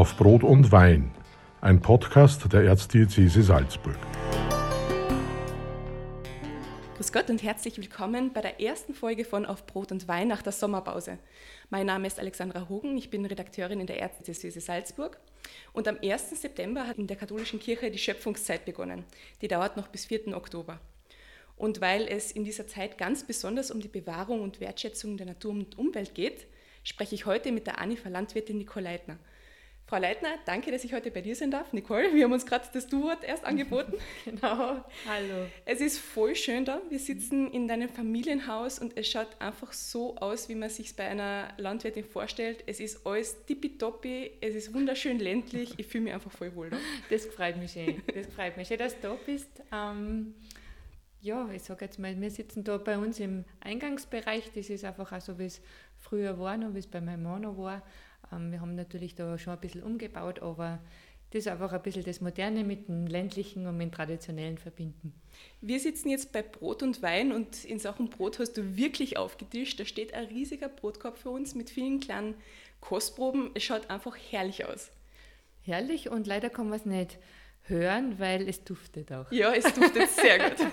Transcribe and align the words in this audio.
Auf 0.00 0.16
Brot 0.16 0.44
und 0.44 0.72
Wein, 0.72 1.10
ein 1.60 1.82
Podcast 1.82 2.50
der 2.50 2.62
Erzdiözese 2.62 3.42
Salzburg. 3.42 3.98
Grüß 6.96 7.12
Gott 7.12 7.28
und 7.28 7.42
herzlich 7.42 7.76
willkommen 7.76 8.32
bei 8.32 8.40
der 8.40 8.62
ersten 8.62 8.94
Folge 8.94 9.26
von 9.26 9.44
Auf 9.44 9.66
Brot 9.66 9.92
und 9.92 10.08
Wein 10.08 10.28
nach 10.28 10.40
der 10.40 10.52
Sommerpause. 10.52 11.18
Mein 11.68 11.84
Name 11.84 12.06
ist 12.06 12.18
Alexandra 12.18 12.70
Hogen, 12.70 12.96
ich 12.96 13.10
bin 13.10 13.26
Redakteurin 13.26 13.78
in 13.78 13.86
der 13.86 14.00
Erzdiözese 14.00 14.62
Salzburg 14.62 15.20
und 15.74 15.86
am 15.86 15.98
1. 16.02 16.30
September 16.30 16.86
hat 16.86 16.96
in 16.96 17.06
der 17.06 17.18
katholischen 17.18 17.60
Kirche 17.60 17.90
die 17.90 17.98
Schöpfungszeit 17.98 18.64
begonnen. 18.64 19.04
Die 19.42 19.48
dauert 19.48 19.76
noch 19.76 19.88
bis 19.88 20.06
4. 20.06 20.34
Oktober. 20.34 20.80
Und 21.56 21.82
weil 21.82 22.08
es 22.08 22.32
in 22.32 22.44
dieser 22.44 22.66
Zeit 22.66 22.96
ganz 22.96 23.26
besonders 23.26 23.70
um 23.70 23.82
die 23.82 23.88
Bewahrung 23.88 24.40
und 24.40 24.60
Wertschätzung 24.60 25.18
der 25.18 25.26
Natur 25.26 25.50
und 25.50 25.76
Umwelt 25.76 26.14
geht, 26.14 26.46
spreche 26.84 27.14
ich 27.14 27.26
heute 27.26 27.52
mit 27.52 27.66
der 27.66 27.78
ANIFA 27.78 28.08
Landwirtin 28.08 28.56
Nicole 28.56 28.86
Leitner. 28.86 29.18
Frau 29.90 29.98
Leitner, 29.98 30.38
danke, 30.44 30.70
dass 30.70 30.84
ich 30.84 30.92
heute 30.92 31.10
bei 31.10 31.20
dir 31.20 31.34
sein 31.34 31.50
darf. 31.50 31.72
Nicole, 31.72 32.14
wir 32.14 32.22
haben 32.22 32.32
uns 32.32 32.46
gerade 32.46 32.64
das 32.72 32.86
Du-Wort 32.86 33.24
erst 33.24 33.44
angeboten. 33.44 33.94
genau, 34.24 34.84
hallo. 35.04 35.48
Es 35.64 35.80
ist 35.80 35.98
voll 35.98 36.36
schön 36.36 36.64
da. 36.64 36.80
Wir 36.90 37.00
sitzen 37.00 37.50
in 37.50 37.66
deinem 37.66 37.88
Familienhaus 37.88 38.78
und 38.78 38.96
es 38.96 39.08
schaut 39.08 39.26
einfach 39.40 39.72
so 39.72 40.14
aus, 40.18 40.48
wie 40.48 40.54
man 40.54 40.70
sich 40.70 40.94
bei 40.94 41.08
einer 41.08 41.48
Landwirtin 41.56 42.04
vorstellt. 42.04 42.62
Es 42.68 42.78
ist 42.78 43.04
alles 43.04 43.44
tippitoppi, 43.46 44.30
es 44.40 44.54
ist 44.54 44.72
wunderschön 44.72 45.18
ländlich. 45.18 45.74
Ich 45.76 45.88
fühle 45.88 46.04
mich 46.04 46.12
einfach 46.12 46.30
voll 46.30 46.54
wohl 46.54 46.70
da. 46.70 46.76
Das 47.10 47.26
freut 47.26 47.56
mich 47.56 47.72
schön. 47.72 48.00
Das 48.14 48.28
freut 48.28 48.56
mich 48.56 48.68
schön, 48.68 48.78
dass 48.78 48.94
du 48.94 49.08
da 49.08 49.16
bist. 49.26 49.50
Ähm, 49.72 50.36
ja, 51.20 51.50
ich 51.52 51.64
sage 51.64 51.86
jetzt 51.86 51.98
mal, 51.98 52.18
wir 52.20 52.30
sitzen 52.30 52.62
da 52.62 52.78
bei 52.78 52.96
uns 52.96 53.18
im 53.18 53.44
Eingangsbereich. 53.58 54.52
Das 54.54 54.70
ist 54.70 54.84
einfach 54.84 55.10
auch 55.10 55.20
so, 55.20 55.36
wie 55.40 55.46
es 55.46 55.60
früher 55.98 56.38
war, 56.38 56.56
noch 56.56 56.74
wie 56.74 56.78
es 56.78 56.86
bei 56.86 57.00
meinem 57.00 57.24
Mann 57.24 57.58
war. 57.58 57.82
Ähm, 58.32 58.52
wir 58.52 58.60
haben 58.60 58.74
natürlich 58.74 59.14
da 59.14 59.38
schon 59.38 59.52
ein 59.52 59.60
bisschen 59.60 59.82
umgebaut, 59.82 60.40
aber 60.40 60.80
das 61.30 61.40
ist 61.40 61.48
einfach 61.48 61.72
ein 61.72 61.82
bisschen 61.82 62.04
das 62.04 62.20
Moderne 62.20 62.64
mit 62.64 62.88
dem 62.88 63.06
ländlichen 63.06 63.66
und 63.66 63.76
mit 63.76 63.86
dem 63.86 63.92
traditionellen 63.92 64.58
verbinden. 64.58 65.14
Wir 65.60 65.78
sitzen 65.78 66.08
jetzt 66.10 66.32
bei 66.32 66.42
Brot 66.42 66.82
und 66.82 67.02
Wein 67.02 67.32
und 67.32 67.64
in 67.64 67.78
Sachen 67.78 68.10
Brot 68.10 68.40
hast 68.40 68.54
du 68.54 68.76
wirklich 68.76 69.16
aufgetischt. 69.16 69.78
Da 69.78 69.84
steht 69.84 70.12
ein 70.12 70.26
riesiger 70.26 70.68
Brotkorb 70.68 71.18
für 71.18 71.30
uns 71.30 71.54
mit 71.54 71.70
vielen 71.70 72.00
kleinen 72.00 72.34
Kostproben. 72.80 73.50
Es 73.54 73.62
schaut 73.62 73.90
einfach 73.90 74.16
herrlich 74.30 74.64
aus. 74.64 74.90
Herrlich 75.62 76.10
und 76.10 76.26
leider 76.26 76.50
kann 76.50 76.68
man 76.68 76.80
es 76.80 76.86
nicht 76.86 77.18
hören, 77.62 78.18
weil 78.18 78.48
es 78.48 78.64
duftet 78.64 79.12
auch. 79.12 79.30
Ja, 79.30 79.52
es 79.52 79.72
duftet 79.72 80.08
sehr 80.10 80.50
gut. 80.50 80.58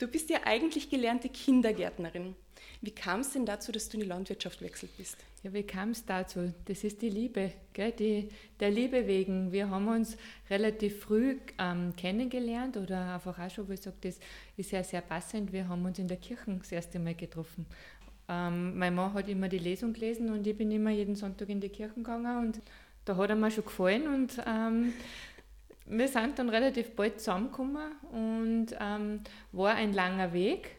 Du 0.00 0.08
bist 0.08 0.30
ja 0.30 0.38
eigentlich 0.46 0.88
gelernte 0.88 1.28
Kindergärtnerin. 1.28 2.34
Wie 2.80 2.90
kam 2.90 3.20
es 3.20 3.34
denn 3.34 3.44
dazu, 3.44 3.70
dass 3.70 3.90
du 3.90 3.98
in 3.98 4.04
die 4.04 4.08
Landwirtschaft 4.08 4.62
wechselt 4.62 4.96
bist? 4.96 5.18
Ja, 5.42 5.52
wie 5.52 5.62
kam 5.62 5.90
es 5.90 6.06
dazu? 6.06 6.54
Das 6.64 6.82
ist 6.84 7.02
die 7.02 7.10
Liebe, 7.10 7.52
gell? 7.74 7.92
Die, 7.92 8.30
der 8.58 8.70
Liebe 8.70 9.06
wegen. 9.06 9.52
Wir 9.52 9.68
haben 9.68 9.88
uns 9.88 10.16
relativ 10.48 11.00
früh 11.00 11.36
ähm, 11.58 11.92
kennengelernt 11.96 12.78
oder 12.78 13.14
einfach 13.14 13.38
auch 13.38 13.50
schon, 13.50 13.68
wie 13.68 13.74
ich 13.74 13.82
sage, 13.82 13.96
das 14.00 14.18
ist 14.56 14.70
ja 14.70 14.82
sehr 14.82 15.02
passend. 15.02 15.52
Wir 15.52 15.68
haben 15.68 15.84
uns 15.84 15.98
in 15.98 16.08
der 16.08 16.16
Kirche 16.16 16.44
das 16.46 16.72
erste 16.72 16.98
Mal 16.98 17.14
getroffen. 17.14 17.66
Ähm, 18.26 18.78
mein 18.78 18.94
Mann 18.94 19.12
hat 19.12 19.28
immer 19.28 19.50
die 19.50 19.58
Lesung 19.58 19.92
gelesen 19.92 20.30
und 20.30 20.46
ich 20.46 20.56
bin 20.56 20.70
immer 20.70 20.92
jeden 20.92 21.14
Sonntag 21.14 21.50
in 21.50 21.60
die 21.60 21.68
Kirche 21.68 21.96
gegangen 21.96 22.38
und 22.46 22.62
da 23.04 23.16
hat 23.16 23.28
er 23.28 23.36
mir 23.36 23.50
schon 23.50 23.64
gefallen 23.64 24.06
und 24.08 24.42
ähm, 24.46 24.94
wir 25.90 26.08
sind 26.08 26.38
dann 26.38 26.48
relativ 26.48 26.94
bald 26.94 27.18
zusammengekommen 27.18 27.92
und 28.12 28.68
ähm, 28.80 29.20
war 29.52 29.74
ein 29.74 29.92
langer 29.92 30.32
Weg, 30.32 30.76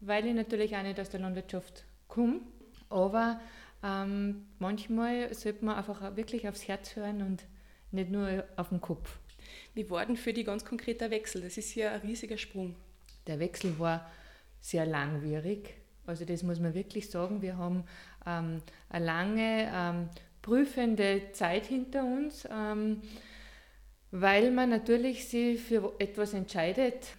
weil 0.00 0.26
ich 0.26 0.34
natürlich 0.34 0.76
auch 0.76 0.82
nicht 0.82 1.00
aus 1.00 1.10
der 1.10 1.20
Landwirtschaft 1.20 1.84
komme. 2.08 2.40
Aber 2.90 3.40
ähm, 3.82 4.46
manchmal 4.58 5.32
sollte 5.34 5.64
man 5.64 5.76
einfach 5.76 6.16
wirklich 6.16 6.46
aufs 6.48 6.68
Herz 6.68 6.94
hören 6.96 7.22
und 7.22 7.44
nicht 7.90 8.10
nur 8.10 8.44
auf 8.56 8.68
den 8.68 8.80
Kopf. 8.80 9.18
Wie 9.74 9.88
war 9.90 10.04
denn 10.04 10.16
für 10.16 10.32
die 10.32 10.44
ganz 10.44 10.64
konkreter 10.64 11.10
Wechsel? 11.10 11.42
Das 11.42 11.56
ist 11.56 11.74
ja 11.74 11.92
ein 11.92 12.00
riesiger 12.00 12.36
Sprung. 12.36 12.76
Der 13.26 13.38
Wechsel 13.38 13.78
war 13.78 14.10
sehr 14.60 14.86
langwierig. 14.86 15.74
Also 16.06 16.24
das 16.24 16.42
muss 16.42 16.60
man 16.60 16.74
wirklich 16.74 17.10
sagen. 17.10 17.42
Wir 17.42 17.56
haben 17.56 17.84
ähm, 18.26 18.62
eine 18.90 19.04
lange 19.04 19.70
ähm, 19.72 20.08
prüfende 20.42 21.32
Zeit 21.32 21.66
hinter 21.66 22.04
uns. 22.04 22.46
Weil 24.12 24.50
man 24.50 24.68
natürlich 24.68 25.26
sich 25.26 25.58
für 25.58 25.94
etwas 25.98 26.34
entscheidet, 26.34 27.14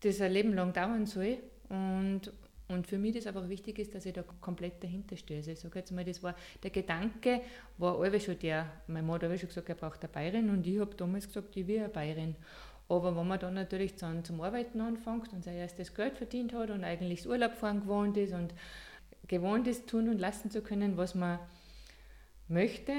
das 0.00 0.20
ein 0.20 0.32
Leben 0.32 0.52
lang 0.52 0.72
dauern 0.72 1.06
soll. 1.06 1.38
Und, 1.68 2.22
und 2.66 2.88
für 2.88 2.98
mich 2.98 3.14
das 3.14 3.28
einfach 3.28 3.48
wichtig 3.48 3.78
ist, 3.78 3.94
dass 3.94 4.04
ich 4.04 4.14
da 4.14 4.24
komplett 4.40 4.82
dahinter 4.82 5.16
stehe. 5.16 5.38
Also 5.38 5.52
ich 5.52 5.60
sage 5.60 5.78
jetzt 5.78 5.92
mal, 5.92 6.04
das 6.04 6.24
war 6.24 6.34
der 6.60 6.70
Gedanke, 6.70 7.40
war 7.78 8.00
alle 8.00 8.18
schon 8.18 8.36
der, 8.40 8.66
mein 8.88 9.06
Mann 9.06 9.22
hat 9.22 9.38
schon 9.38 9.48
gesagt, 9.48 9.68
er 9.68 9.76
braucht 9.76 10.02
eine 10.02 10.12
Bayerin 10.12 10.50
und 10.50 10.66
ich 10.66 10.80
habe 10.80 10.96
damals 10.96 11.28
gesagt, 11.28 11.56
ich 11.56 11.68
will 11.68 11.78
eine 11.78 11.88
Bayerin. 11.88 12.34
Aber 12.88 13.16
wenn 13.16 13.28
man 13.28 13.38
dann 13.38 13.54
natürlich 13.54 13.94
dann 13.94 14.24
zum 14.24 14.40
Arbeiten 14.40 14.80
anfängt 14.80 15.32
und 15.32 15.44
sein 15.44 15.54
erstes 15.54 15.94
Geld 15.94 16.18
verdient 16.18 16.52
hat 16.52 16.70
und 16.70 16.82
eigentlich 16.82 17.20
das 17.20 17.26
Urlaub 17.28 17.54
fahren 17.54 17.82
gewohnt 17.82 18.16
ist 18.16 18.34
und 18.34 18.52
gewohnt 19.28 19.68
ist, 19.68 19.86
tun 19.86 20.08
und 20.08 20.18
lassen 20.18 20.50
zu 20.50 20.62
können, 20.62 20.96
was 20.96 21.14
man 21.14 21.38
möchte 22.48 22.92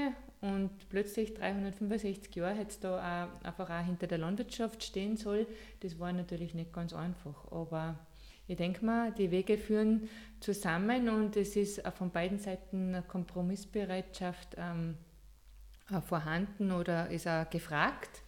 und 0.46 0.70
plötzlich 0.88 1.34
365 1.34 2.34
Jahre 2.36 2.58
jetzt 2.58 2.84
da 2.84 2.96
auch 2.98 3.44
einfach 3.44 3.68
auch 3.68 3.84
hinter 3.84 4.06
der 4.06 4.18
Landwirtschaft 4.18 4.82
stehen 4.82 5.16
soll, 5.16 5.46
das 5.80 5.98
war 5.98 6.12
natürlich 6.12 6.54
nicht 6.54 6.72
ganz 6.72 6.92
einfach. 6.92 7.50
Aber 7.50 7.98
ich 8.46 8.56
denke 8.56 8.84
mal, 8.84 9.12
die 9.12 9.30
Wege 9.30 9.58
führen 9.58 10.08
zusammen 10.40 11.08
und 11.08 11.36
es 11.36 11.56
ist 11.56 11.84
auch 11.84 11.92
von 11.92 12.10
beiden 12.10 12.38
Seiten 12.38 12.94
eine 12.94 13.02
Kompromissbereitschaft 13.02 14.56
ähm, 14.56 14.96
vorhanden 16.06 16.70
oder 16.72 17.10
ist 17.10 17.26
auch 17.26 17.48
gefragt. 17.50 18.22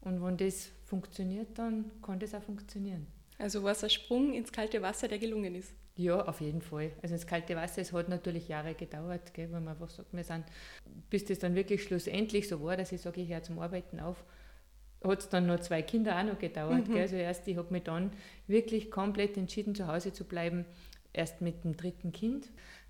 Und 0.00 0.22
wenn 0.22 0.36
das 0.36 0.70
funktioniert, 0.84 1.58
dann 1.58 1.90
kann 2.02 2.18
das 2.18 2.34
auch 2.34 2.42
funktionieren. 2.42 3.06
Also 3.42 3.64
war 3.64 3.72
es 3.72 3.82
ein 3.82 3.90
Sprung 3.90 4.32
ins 4.34 4.52
kalte 4.52 4.80
Wasser, 4.82 5.08
der 5.08 5.18
gelungen 5.18 5.56
ist? 5.56 5.74
Ja, 5.96 6.24
auf 6.26 6.40
jeden 6.40 6.62
Fall. 6.62 6.92
Also 7.02 7.16
das 7.16 7.26
kalte 7.26 7.56
Wasser, 7.56 7.82
es 7.82 7.92
hat 7.92 8.08
natürlich 8.08 8.46
Jahre 8.46 8.74
gedauert, 8.74 9.34
gell, 9.34 9.50
weil 9.50 9.60
man 9.60 9.74
einfach 9.74 9.90
sagt, 9.90 10.14
wir 10.14 10.22
sind, 10.22 10.44
bis 11.10 11.24
das 11.24 11.40
dann 11.40 11.56
wirklich 11.56 11.82
schlussendlich 11.82 12.48
so 12.48 12.62
war, 12.62 12.76
dass 12.76 12.92
ich 12.92 13.00
sage, 13.00 13.20
ich 13.20 13.30
höre 13.30 13.42
zum 13.42 13.58
Arbeiten 13.58 13.98
auf, 13.98 14.22
hat 15.02 15.18
es 15.18 15.28
dann 15.28 15.46
noch 15.46 15.58
zwei 15.58 15.82
Kinder 15.82 16.16
auch 16.16 16.22
noch 16.22 16.38
gedauert. 16.38 16.86
Mhm. 16.86 16.92
Gell. 16.92 17.02
Also 17.02 17.16
erst, 17.16 17.48
ich 17.48 17.56
habe 17.56 17.72
mich 17.72 17.82
dann 17.82 18.12
wirklich 18.46 18.92
komplett 18.92 19.36
entschieden, 19.36 19.74
zu 19.74 19.88
Hause 19.88 20.12
zu 20.12 20.24
bleiben, 20.24 20.64
erst 21.12 21.40
mit 21.40 21.64
dem 21.64 21.76
dritten 21.76 22.12
Kind. 22.12 22.48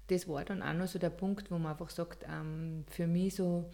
Das 0.08 0.28
war 0.28 0.44
dann 0.44 0.62
auch 0.62 0.74
noch 0.74 0.86
so 0.86 0.98
der 0.98 1.10
Punkt, 1.10 1.50
wo 1.50 1.56
man 1.56 1.72
einfach 1.72 1.88
sagt, 1.88 2.26
ähm, 2.28 2.84
für 2.90 3.06
mich 3.06 3.36
so, 3.36 3.70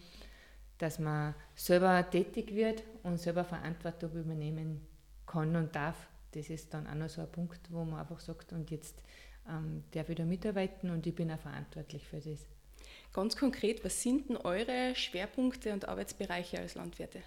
dass 0.77 0.97
man 0.97 1.35
selber 1.55 2.09
tätig 2.09 2.55
wird 2.55 2.83
und 3.03 3.19
selber 3.19 3.43
Verantwortung 3.43 4.13
übernehmen 4.13 4.87
kann 5.25 5.57
und 5.57 5.75
darf 5.75 6.07
das 6.33 6.49
ist 6.49 6.73
dann 6.73 6.87
auch 6.87 6.95
noch 6.95 7.09
so 7.09 7.21
ein 7.21 7.31
Punkt, 7.31 7.59
wo 7.69 7.83
man 7.83 7.99
einfach 7.99 8.19
sagt, 8.19 8.53
und 8.53 8.69
jetzt 8.71 9.03
ähm, 9.47 9.83
darf 9.91 10.09
ich 10.09 10.15
da 10.15 10.25
mitarbeiten 10.25 10.89
und 10.89 11.05
ich 11.05 11.15
bin 11.15 11.31
auch 11.31 11.39
verantwortlich 11.39 12.05
für 12.07 12.17
das. 12.17 12.45
Ganz 13.13 13.35
konkret, 13.35 13.83
was 13.83 14.01
sind 14.01 14.29
denn 14.29 14.37
eure 14.37 14.95
Schwerpunkte 14.95 15.73
und 15.73 15.87
Arbeitsbereiche 15.87 16.59
als 16.59 16.75
Landwirte? 16.75 17.21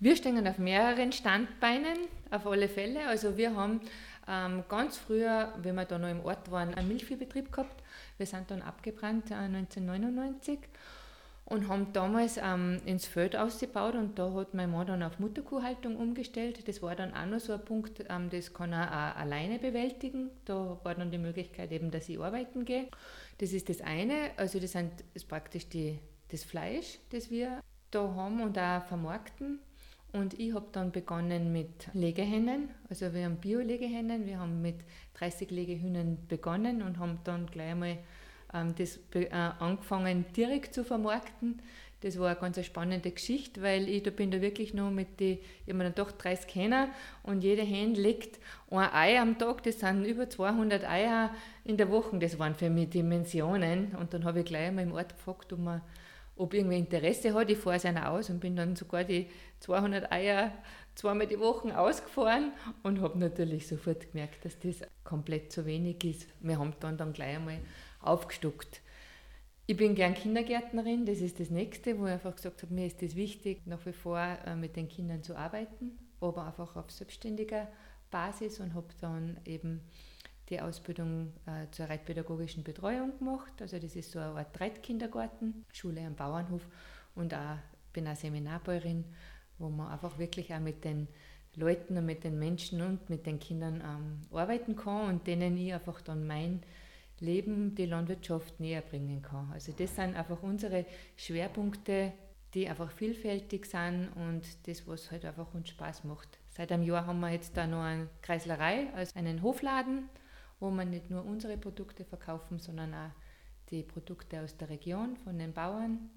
Wir 0.00 0.16
stehen 0.16 0.46
auf 0.46 0.58
mehreren 0.58 1.12
Standbeinen, 1.12 1.96
auf 2.30 2.46
alle 2.46 2.68
Fälle. 2.68 3.06
Also 3.06 3.36
wir 3.36 3.54
haben 3.54 3.80
ähm, 4.26 4.64
ganz 4.68 4.96
früher, 4.96 5.54
wenn 5.62 5.76
wir 5.76 5.84
da 5.84 5.98
noch 5.98 6.10
im 6.10 6.20
Ort 6.24 6.50
waren, 6.50 6.74
einen 6.74 6.88
Milchviehbetrieb 6.88 7.52
gehabt. 7.52 7.82
Wir 8.16 8.26
sind 8.26 8.50
dann 8.50 8.62
abgebrannt 8.62 9.30
äh, 9.30 9.34
1999 9.34 10.58
und 11.46 11.68
haben 11.68 11.92
damals 11.92 12.38
ähm, 12.42 12.80
ins 12.86 13.06
Feld 13.06 13.36
ausgebaut 13.36 13.94
und 13.94 14.18
da 14.18 14.32
hat 14.32 14.54
mein 14.54 14.70
Mann 14.70 14.86
dann 14.86 15.02
auf 15.02 15.18
Mutterkuhhaltung 15.18 15.96
umgestellt. 15.96 16.66
Das 16.66 16.80
war 16.80 16.96
dann 16.96 17.12
auch 17.12 17.26
noch 17.26 17.40
so 17.40 17.52
ein 17.52 17.64
Punkt, 17.64 18.04
ähm, 18.08 18.30
das 18.30 18.54
kann 18.54 18.72
er 18.72 18.88
auch 18.88 19.20
alleine 19.20 19.58
bewältigen. 19.58 20.30
Da 20.46 20.78
war 20.82 20.94
dann 20.94 21.10
die 21.10 21.18
Möglichkeit 21.18 21.70
eben, 21.70 21.90
dass 21.90 22.08
ich 22.08 22.18
arbeiten 22.18 22.64
gehe. 22.64 22.88
Das 23.38 23.52
ist 23.52 23.68
das 23.68 23.82
eine, 23.82 24.30
also 24.36 24.58
das, 24.58 24.72
sind, 24.72 24.92
ist 25.12 25.28
praktisch 25.28 25.68
die, 25.68 25.98
das 26.30 26.44
Fleisch, 26.44 26.98
das 27.10 27.30
wir 27.30 27.60
da 27.90 28.14
haben 28.14 28.40
und 28.40 28.58
auch 28.58 28.84
vermarkten. 28.86 29.58
Und 30.12 30.38
ich 30.38 30.54
habe 30.54 30.66
dann 30.72 30.92
begonnen 30.92 31.52
mit 31.52 31.92
Legehennen, 31.92 32.70
also 32.88 33.12
wir 33.12 33.24
haben 33.24 33.36
Bio-Legehennen, 33.36 34.26
wir 34.26 34.38
haben 34.38 34.62
mit 34.62 34.76
30 35.14 35.50
Legehühnern 35.50 36.18
begonnen 36.28 36.82
und 36.82 36.98
haben 36.98 37.18
dann 37.24 37.46
gleich 37.46 37.72
einmal 37.72 37.98
das 38.76 39.00
äh, 39.14 39.28
angefangen 39.30 40.24
direkt 40.36 40.74
zu 40.74 40.84
vermarkten. 40.84 41.60
Das 42.04 42.18
war 42.18 42.28
eine 42.28 42.38
ganz 42.38 42.62
spannende 42.64 43.10
Geschichte, 43.10 43.62
weil 43.62 43.88
ich 43.88 44.02
da 44.02 44.10
bin 44.10 44.30
da 44.30 44.42
wirklich 44.42 44.74
noch 44.74 44.90
mit 44.90 45.20
den, 45.20 45.38
ich 45.64 45.72
mir 45.72 45.84
dann 45.84 45.94
doch 45.94 46.12
30 46.12 46.54
Hähner 46.54 46.88
und 47.22 47.42
jede 47.42 47.62
Hen 47.62 47.94
legt 47.94 48.38
ein 48.70 48.92
Ei 48.92 49.18
am 49.18 49.38
Tag, 49.38 49.62
das 49.62 49.80
sind 49.80 50.04
über 50.04 50.28
200 50.28 50.84
Eier 50.84 51.30
in 51.64 51.78
der 51.78 51.90
Woche, 51.90 52.18
das 52.18 52.38
waren 52.38 52.54
für 52.54 52.68
mich 52.68 52.90
Dimensionen. 52.90 53.94
Und 53.98 54.12
dann 54.12 54.24
habe 54.24 54.40
ich 54.40 54.44
gleich 54.44 54.68
einmal 54.68 54.84
im 54.84 54.92
Ort 54.92 55.16
gefragt, 55.16 55.50
ob, 55.54 55.60
man, 55.60 55.80
ob 56.36 56.52
irgendwer 56.52 56.76
Interesse 56.76 57.32
hat. 57.32 57.48
Ich 57.48 57.56
fahre 57.56 57.76
es 57.76 57.86
aus 57.86 58.28
und 58.28 58.38
bin 58.38 58.54
dann 58.54 58.76
sogar 58.76 59.04
die 59.04 59.26
200 59.60 60.12
Eier 60.12 60.52
zweimal 60.94 61.26
die 61.26 61.40
Woche 61.40 61.76
ausgefahren 61.78 62.52
und 62.82 63.00
habe 63.00 63.18
natürlich 63.18 63.66
sofort 63.66 64.12
gemerkt, 64.12 64.44
dass 64.44 64.58
das 64.58 64.82
komplett 65.04 65.52
zu 65.52 65.64
wenig 65.64 66.04
ist. 66.04 66.26
Wir 66.40 66.58
haben 66.58 66.74
dann, 66.80 66.98
dann 66.98 67.14
gleich 67.14 67.36
einmal 67.36 67.60
aufgestockt. 68.06 68.80
Ich 69.66 69.76
bin 69.76 69.94
gern 69.94 70.14
Kindergärtnerin, 70.14 71.06
das 71.06 71.20
ist 71.20 71.40
das 71.40 71.48
Nächste, 71.48 71.98
wo 71.98 72.06
ich 72.06 72.12
einfach 72.12 72.36
gesagt 72.36 72.62
habe, 72.62 72.74
mir 72.74 72.86
ist 72.86 73.00
das 73.00 73.16
wichtig, 73.16 73.66
nach 73.66 73.84
wie 73.86 73.92
vor 73.92 74.18
äh, 74.18 74.56
mit 74.56 74.76
den 74.76 74.88
Kindern 74.88 75.22
zu 75.22 75.36
arbeiten, 75.36 75.98
aber 76.20 76.46
einfach 76.46 76.76
auf 76.76 76.90
selbstständiger 76.90 77.68
Basis 78.10 78.60
und 78.60 78.74
habe 78.74 78.88
dann 79.00 79.38
eben 79.46 79.80
die 80.50 80.60
Ausbildung 80.60 81.32
äh, 81.46 81.70
zur 81.70 81.86
reitpädagogischen 81.86 82.62
Betreuung 82.62 83.18
gemacht. 83.18 83.52
Also 83.60 83.78
das 83.78 83.96
ist 83.96 84.12
so 84.12 84.18
eine 84.18 84.34
Art 84.34 84.60
Reitkindergarten, 84.60 85.64
Schule 85.72 86.02
am 86.02 86.14
Bauernhof 86.14 86.68
und 87.14 87.32
auch, 87.32 87.56
bin 87.94 88.06
auch 88.06 88.16
Seminarbäuerin, 88.16 89.04
wo 89.58 89.70
man 89.70 89.88
einfach 89.88 90.18
wirklich 90.18 90.52
auch 90.52 90.60
mit 90.60 90.84
den 90.84 91.08
Leuten 91.56 91.96
und 91.96 92.04
mit 92.04 92.24
den 92.24 92.38
Menschen 92.38 92.82
und 92.82 93.08
mit 93.08 93.26
den 93.26 93.38
Kindern 93.38 93.76
ähm, 93.80 94.36
arbeiten 94.36 94.76
kann 94.76 95.08
und 95.08 95.26
denen 95.26 95.56
ich 95.56 95.72
einfach 95.72 96.00
dann 96.02 96.26
mein 96.26 96.62
Leben, 97.24 97.74
die 97.74 97.86
Landwirtschaft 97.86 98.60
näher 98.60 98.82
bringen 98.82 99.22
kann. 99.22 99.50
Also 99.52 99.72
das 99.72 99.94
sind 99.96 100.16
einfach 100.16 100.42
unsere 100.42 100.84
Schwerpunkte, 101.16 102.12
die 102.54 102.68
einfach 102.68 102.90
vielfältig 102.90 103.66
sind 103.66 104.08
und 104.14 104.42
das, 104.68 104.86
was 104.86 105.10
halt 105.10 105.24
einfach 105.24 105.52
uns 105.54 105.68
Spaß 105.70 106.04
macht. 106.04 106.38
Seit 106.50 106.70
einem 106.70 106.84
Jahr 106.84 107.06
haben 107.06 107.20
wir 107.20 107.30
jetzt 107.30 107.56
da 107.56 107.66
noch 107.66 107.82
eine 107.82 108.08
Kreislerei, 108.22 108.86
also 108.94 109.18
einen 109.18 109.42
Hofladen, 109.42 110.08
wo 110.60 110.70
wir 110.70 110.84
nicht 110.84 111.10
nur 111.10 111.24
unsere 111.24 111.56
Produkte 111.56 112.04
verkaufen, 112.04 112.60
sondern 112.60 112.94
auch 112.94 113.10
die 113.70 113.82
Produkte 113.82 114.40
aus 114.40 114.56
der 114.56 114.68
Region 114.68 115.16
von 115.16 115.38
den 115.38 115.52
Bauern. 115.52 116.10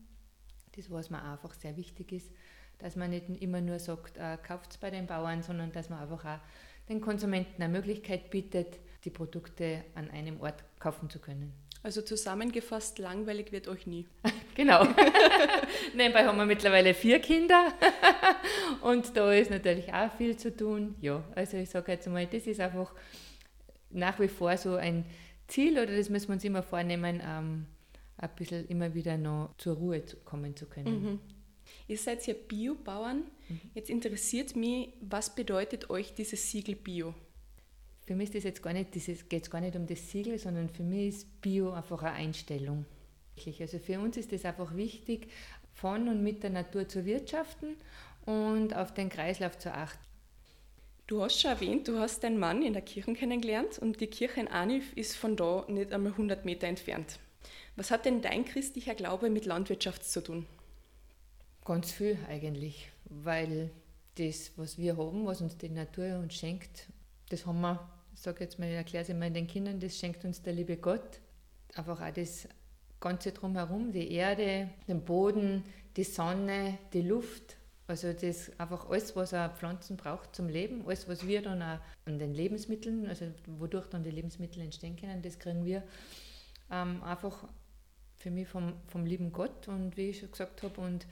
Das, 0.76 0.92
was 0.92 1.10
mir 1.10 1.24
einfach 1.24 1.56
sehr 1.56 1.76
wichtig 1.76 2.12
ist, 2.12 2.32
dass 2.78 2.96
man 2.96 3.10
nicht 3.10 3.30
immer 3.42 3.62
nur 3.62 3.80
sagt, 3.80 4.18
äh, 4.18 4.38
kauft 4.38 4.72
es 4.72 4.78
bei 4.78 4.92
den 4.92 5.08
Bauern, 5.08 5.42
sondern 5.42 5.72
dass 5.72 5.90
man 5.90 6.00
einfach 6.00 6.24
auch 6.24 6.40
den 6.88 7.02
Konsumenten 7.02 7.62
eine 7.62 7.74
Möglichkeit 7.74 8.30
bietet, 8.30 8.80
die 9.08 9.12
Produkte 9.12 9.86
an 9.96 10.12
einem 10.12 10.42
Ort 10.42 10.66
kaufen 10.80 11.10
zu 11.10 11.20
können. 11.20 11.54
Also 11.82 12.02
zusammengefasst, 12.02 13.00
langweilig 13.00 13.54
wird 13.54 13.70
euch 13.70 13.88
nie. 13.88 14.06
genau. 14.56 14.84
Nebenbei 15.96 16.26
haben 16.26 16.38
wir 16.38 16.46
mittlerweile 16.46 16.94
vier 16.94 17.20
Kinder 17.20 17.72
und 18.82 19.16
da 19.16 19.32
ist 19.32 19.50
natürlich 19.50 19.94
auch 19.94 20.12
viel 20.18 20.36
zu 20.36 20.54
tun. 20.54 20.96
Ja, 21.00 21.24
also 21.36 21.56
ich 21.56 21.70
sage 21.70 21.94
jetzt 21.94 22.06
mal, 22.08 22.26
das 22.28 22.48
ist 22.48 22.60
einfach 22.60 22.94
nach 23.92 24.20
wie 24.20 24.28
vor 24.28 24.58
so 24.58 24.76
ein 24.76 25.06
Ziel 25.48 25.80
oder 25.80 25.96
das 25.96 26.10
müssen 26.10 26.28
wir 26.28 26.34
uns 26.34 26.44
immer 26.44 26.64
vornehmen, 26.64 27.22
ähm, 27.26 27.66
ein 28.18 28.30
bisschen 28.36 28.68
immer 28.68 28.94
wieder 28.94 29.18
noch 29.18 29.54
zur 29.58 29.78
Ruhe 29.78 30.04
zu 30.04 30.18
kommen 30.18 30.58
zu 30.58 30.66
können. 30.66 31.04
Mhm. 31.04 31.20
Ihr 31.88 31.98
seid 31.98 32.28
ja 32.28 32.34
Biobauern. 32.34 33.24
Mhm. 33.48 33.62
Jetzt 33.74 33.90
interessiert 33.90 34.58
mich, 34.58 34.90
was 35.00 35.34
bedeutet 35.34 35.90
euch 35.90 36.14
dieses 36.14 36.52
Siegel 36.52 36.76
Bio? 36.76 37.14
Für 38.08 38.16
mich 38.16 38.30
ist 38.30 38.36
das 38.36 38.44
jetzt 38.46 38.64
gar 38.64 38.72
nicht, 38.72 38.94
geht 38.94 39.44
es 39.44 39.52
gar 39.52 39.60
nicht 39.60 39.76
um 39.76 39.86
das 39.86 40.10
Siegel, 40.10 40.40
sondern 40.40 40.70
für 40.70 40.84
mich 40.84 41.10
ist 41.10 41.42
Bio 41.42 41.74
einfach 41.74 42.02
eine 42.04 42.14
Einstellung. 42.14 42.86
Also 43.60 43.80
für 43.80 44.00
uns 44.00 44.16
ist 44.16 44.32
es 44.32 44.46
einfach 44.46 44.76
wichtig, 44.78 45.28
von 45.74 46.08
und 46.08 46.24
mit 46.24 46.42
der 46.42 46.52
Natur 46.52 46.88
zu 46.88 47.06
wirtschaften 47.06 47.76
und 48.26 48.74
auf 48.74 48.94
den 48.94 49.10
Kreislauf 49.10 49.60
zu 49.60 49.74
achten. 49.74 50.00
Du 51.06 51.22
hast 51.22 51.40
schon 51.42 51.52
erwähnt, 51.52 51.90
du 51.90 52.00
hast 52.00 52.24
deinen 52.24 52.40
Mann 52.40 52.64
in 52.64 52.72
der 52.72 52.82
Kirche 52.82 53.14
kennengelernt 53.14 53.78
und 53.78 54.00
die 54.00 54.08
Kirche 54.08 54.40
in 54.40 54.48
Anif 54.48 54.94
ist 54.96 55.18
von 55.18 55.36
da 55.36 55.66
nicht 55.68 55.92
einmal 55.92 56.14
100 56.14 56.46
Meter 56.46 56.68
entfernt. 56.68 57.20
Was 57.76 57.92
hat 57.92 58.06
denn 58.06 58.22
dein 58.22 58.46
christlicher 58.46 58.96
Glaube 58.96 59.30
mit 59.30 59.46
Landwirtschaft 59.46 60.06
zu 60.06 60.24
tun? 60.24 60.46
Ganz 61.66 61.92
viel 61.92 62.18
eigentlich, 62.30 62.90
weil 63.04 63.70
das, 64.16 64.52
was 64.56 64.78
wir 64.78 64.96
haben, 64.96 65.26
was 65.26 65.42
uns 65.42 65.58
die 65.58 65.70
Natur 65.70 66.20
uns 66.20 66.36
schenkt, 66.36 66.88
das 67.30 67.46
haben 67.46 67.60
wir 67.60 67.97
ich 68.18 68.24
sage 68.24 68.44
jetzt 68.44 68.58
mal, 68.58 68.68
ich 68.68 68.74
erkläre 68.74 69.04
es 69.04 69.10
immer 69.10 69.30
den 69.30 69.46
Kindern, 69.46 69.80
das 69.80 69.96
schenkt 69.96 70.26
uns 70.26 70.42
der 70.42 70.54
liebe 70.54 70.76
Gott. 70.78 71.20
Einfach 71.76 72.02
auch 72.02 72.12
das 72.12 72.48
Ganze 73.00 73.32
drumherum, 73.32 73.92
die 73.92 74.12
Erde, 74.12 74.72
den 74.88 75.06
Boden, 75.06 75.64
die 75.96 76.04
Sonne, 76.04 76.80
die 76.94 77.04
Luft. 77.04 77.58
Also 77.86 78.14
das 78.14 78.60
einfach 78.60 78.90
alles, 78.90 79.16
was 79.16 79.36
auch 79.36 79.54
Pflanzen 79.54 79.98
braucht 79.98 80.36
zum 80.36 80.50
Leben, 80.50 80.84
alles, 80.88 81.08
was 81.08 81.28
wir 81.28 81.44
dann 81.44 81.62
auch 81.62 81.78
an 82.06 82.18
den 82.18 82.34
Lebensmitteln, 82.34 83.08
also 83.08 83.28
wodurch 83.46 83.88
dann 83.88 84.04
die 84.04 84.10
Lebensmittel 84.10 84.64
entstehen 84.64 84.96
können, 84.96 85.22
das 85.22 85.38
kriegen 85.38 85.64
wir 85.64 85.84
ähm, 86.72 87.04
einfach 87.04 87.48
für 88.16 88.32
mich 88.32 88.48
vom, 88.48 88.74
vom 88.88 89.06
lieben 89.06 89.32
Gott 89.32 89.68
und 89.68 89.96
wie 89.96 90.10
ich 90.10 90.20
schon 90.20 90.32
gesagt 90.32 90.64
habe, 90.64 90.82
und 90.82 91.06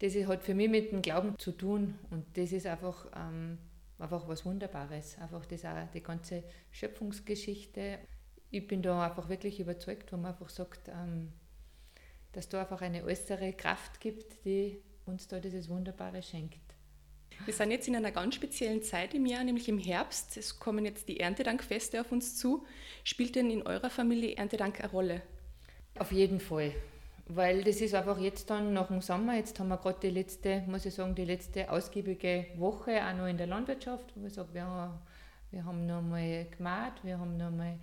das 0.00 0.14
hat 0.16 0.42
für 0.42 0.54
mich 0.54 0.68
mit 0.68 0.90
dem 0.90 1.00
Glauben 1.00 1.38
zu 1.38 1.52
tun 1.52 1.94
und 2.10 2.26
das 2.36 2.50
ist 2.50 2.66
einfach 2.66 3.06
ähm, 3.16 3.56
einfach 3.98 4.26
was 4.28 4.44
Wunderbares. 4.44 5.18
Einfach 5.18 5.44
das 5.46 5.64
auch, 5.64 5.88
die 5.92 6.02
ganze 6.02 6.44
Schöpfungsgeschichte. 6.70 7.98
Ich 8.50 8.66
bin 8.66 8.82
da 8.82 9.06
einfach 9.06 9.28
wirklich 9.28 9.60
überzeugt, 9.60 10.12
wo 10.12 10.16
man 10.16 10.32
einfach 10.32 10.48
sagt, 10.48 10.88
ähm, 10.88 11.32
dass 12.32 12.48
da 12.48 12.62
einfach 12.62 12.82
eine 12.82 13.04
äußere 13.04 13.52
Kraft 13.52 14.00
gibt, 14.00 14.44
die 14.44 14.80
uns 15.06 15.28
da 15.28 15.38
dieses 15.40 15.68
Wunderbare 15.68 16.22
schenkt. 16.22 16.60
Wir 17.44 17.52
sind 17.54 17.72
jetzt 17.72 17.88
in 17.88 17.96
einer 17.96 18.12
ganz 18.12 18.36
speziellen 18.36 18.82
Zeit 18.82 19.12
im 19.12 19.26
Jahr, 19.26 19.44
nämlich 19.44 19.68
im 19.68 19.78
Herbst. 19.78 20.36
Es 20.36 20.60
kommen 20.60 20.84
jetzt 20.84 21.08
die 21.08 21.20
Erntedankfeste 21.20 22.00
auf 22.00 22.12
uns 22.12 22.36
zu. 22.36 22.64
Spielt 23.02 23.34
denn 23.34 23.50
in 23.50 23.62
eurer 23.62 23.90
Familie 23.90 24.36
Erntedank 24.36 24.80
eine 24.80 24.90
Rolle? 24.90 25.22
Auf 25.98 26.12
jeden 26.12 26.40
Fall. 26.40 26.74
Weil 27.26 27.64
das 27.64 27.80
ist 27.80 27.94
einfach 27.94 28.18
jetzt 28.18 28.50
dann 28.50 28.74
nach 28.74 28.88
dem 28.88 29.00
Sommer, 29.00 29.34
jetzt 29.36 29.58
haben 29.58 29.68
wir 29.68 29.78
gerade 29.78 29.98
die 30.00 30.10
letzte, 30.10 30.62
muss 30.66 30.84
ich 30.84 30.94
sagen, 30.94 31.14
die 31.14 31.24
letzte 31.24 31.70
ausgiebige 31.70 32.46
Woche 32.56 33.00
auch 33.02 33.14
noch 33.16 33.26
in 33.26 33.38
der 33.38 33.46
Landwirtschaft, 33.46 34.12
wo 34.14 34.26
ich 34.26 34.34
sage, 34.34 34.48
wir 34.52 34.64
haben, 34.64 34.98
wir 35.50 35.64
haben 35.64 35.86
noch 35.86 36.02
mal 36.02 36.46
gemacht, 36.56 37.00
wir 37.02 37.18
haben 37.18 37.38
noch 37.38 37.50
mal, 37.50 37.78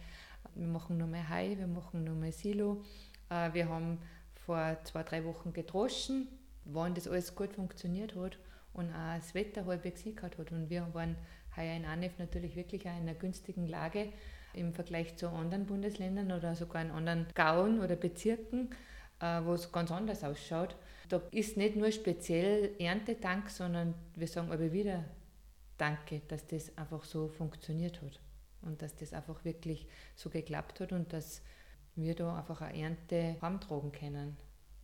wir 0.53 0.67
machen 0.67 0.99
noch 0.99 1.07
mal 1.07 1.27
Hai, 1.27 1.55
wir 1.57 1.65
machen 1.65 2.03
noch 2.03 2.13
mal 2.13 2.31
Silo. 2.31 2.83
Äh, 3.29 3.51
wir 3.53 3.67
haben 3.67 3.97
vor 4.45 4.77
zwei, 4.83 5.01
drei 5.01 5.25
Wochen 5.25 5.53
gedroschen, 5.53 6.27
wann 6.65 6.93
das 6.93 7.07
alles 7.07 7.35
gut 7.35 7.53
funktioniert 7.53 8.15
hat 8.15 8.38
und 8.73 8.89
auch 8.89 9.15
das 9.15 9.33
Wetter 9.33 9.65
halbwegs 9.65 10.01
hingehört 10.01 10.38
hat. 10.38 10.51
Und 10.51 10.69
wir 10.69 10.88
waren 10.93 11.15
heuer 11.57 11.75
in 11.75 11.85
Anef 11.85 12.17
natürlich 12.19 12.55
wirklich 12.55 12.83
auch 12.88 12.95
in 12.95 13.07
einer 13.07 13.15
günstigen 13.15 13.67
Lage 13.67 14.09
im 14.53 14.73
Vergleich 14.73 15.15
zu 15.15 15.29
anderen 15.29 15.65
Bundesländern 15.65 16.31
oder 16.31 16.55
sogar 16.55 16.81
in 16.81 16.91
anderen 16.91 17.25
Gauen 17.33 17.79
oder 17.79 17.95
Bezirken. 17.95 18.69
Äh, 19.21 19.45
wo 19.45 19.53
es 19.53 19.71
ganz 19.71 19.91
anders 19.91 20.23
ausschaut. 20.23 20.75
Da 21.07 21.21
ist 21.31 21.56
nicht 21.56 21.75
nur 21.75 21.91
speziell 21.91 22.71
Erntedank, 22.79 23.50
sondern 23.51 23.94
wir 24.15 24.27
sagen 24.27 24.51
aber 24.51 24.71
wieder 24.71 25.06
Danke, 25.77 26.21
dass 26.27 26.45
das 26.47 26.75
einfach 26.77 27.03
so 27.03 27.27
funktioniert 27.27 28.01
hat 28.01 28.19
und 28.62 28.81
dass 28.81 28.95
das 28.95 29.13
einfach 29.13 29.44
wirklich 29.45 29.88
so 30.15 30.29
geklappt 30.29 30.79
hat 30.79 30.91
und 30.91 31.12
dass 31.13 31.41
wir 31.95 32.15
da 32.15 32.38
einfach 32.38 32.62
eine 32.62 32.77
Ernte 32.79 33.35
heimtragen 33.41 33.91
können. 33.91 34.38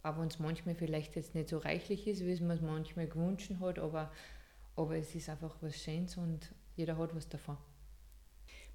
Aber 0.04 0.21
uns 0.21 0.40
manchmal 0.40 0.76
vielleicht 0.76 1.16
jetzt 1.16 1.35
nicht 1.35 1.50
so 1.50 1.57
reichlich 1.57 2.07
ist, 2.07 2.23
wie 2.23 2.31
es 2.31 2.42
man 2.42 2.57
es 2.57 2.62
manchmal 2.62 3.07
gewünscht 3.07 3.52
hat, 3.59 3.80
aber, 3.80 4.12
aber 4.76 4.97
es 4.97 5.14
ist 5.16 5.30
einfach 5.30 5.56
was 5.62 5.76
Schönes 5.76 6.18
und 6.18 6.52
jeder 6.76 6.97
hat 6.97 7.16
was 7.16 7.28
davon. 7.28 7.57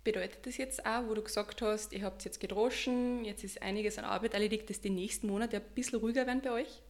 Bedeutet 0.04 0.44
das 0.46 0.56
jetzt 0.56 0.84
auch, 0.84 1.08
wo 1.08 1.14
du 1.14 1.22
gesagt 1.22 1.62
hast, 1.62 1.92
ihr 1.92 2.02
habt 2.02 2.24
jetzt 2.24 2.40
gedroschen, 2.40 3.24
jetzt 3.24 3.44
ist 3.44 3.62
einiges 3.62 3.98
an 3.98 4.04
Arbeit 4.04 4.34
erledigt, 4.34 4.68
dass 4.68 4.80
die 4.80 4.90
nächsten 4.90 5.28
Monate 5.28 5.56
ein 5.56 5.62
bisschen 5.74 6.00
ruhiger 6.00 6.26
werden 6.26 6.42
bei 6.42 6.50
euch? 6.50 6.82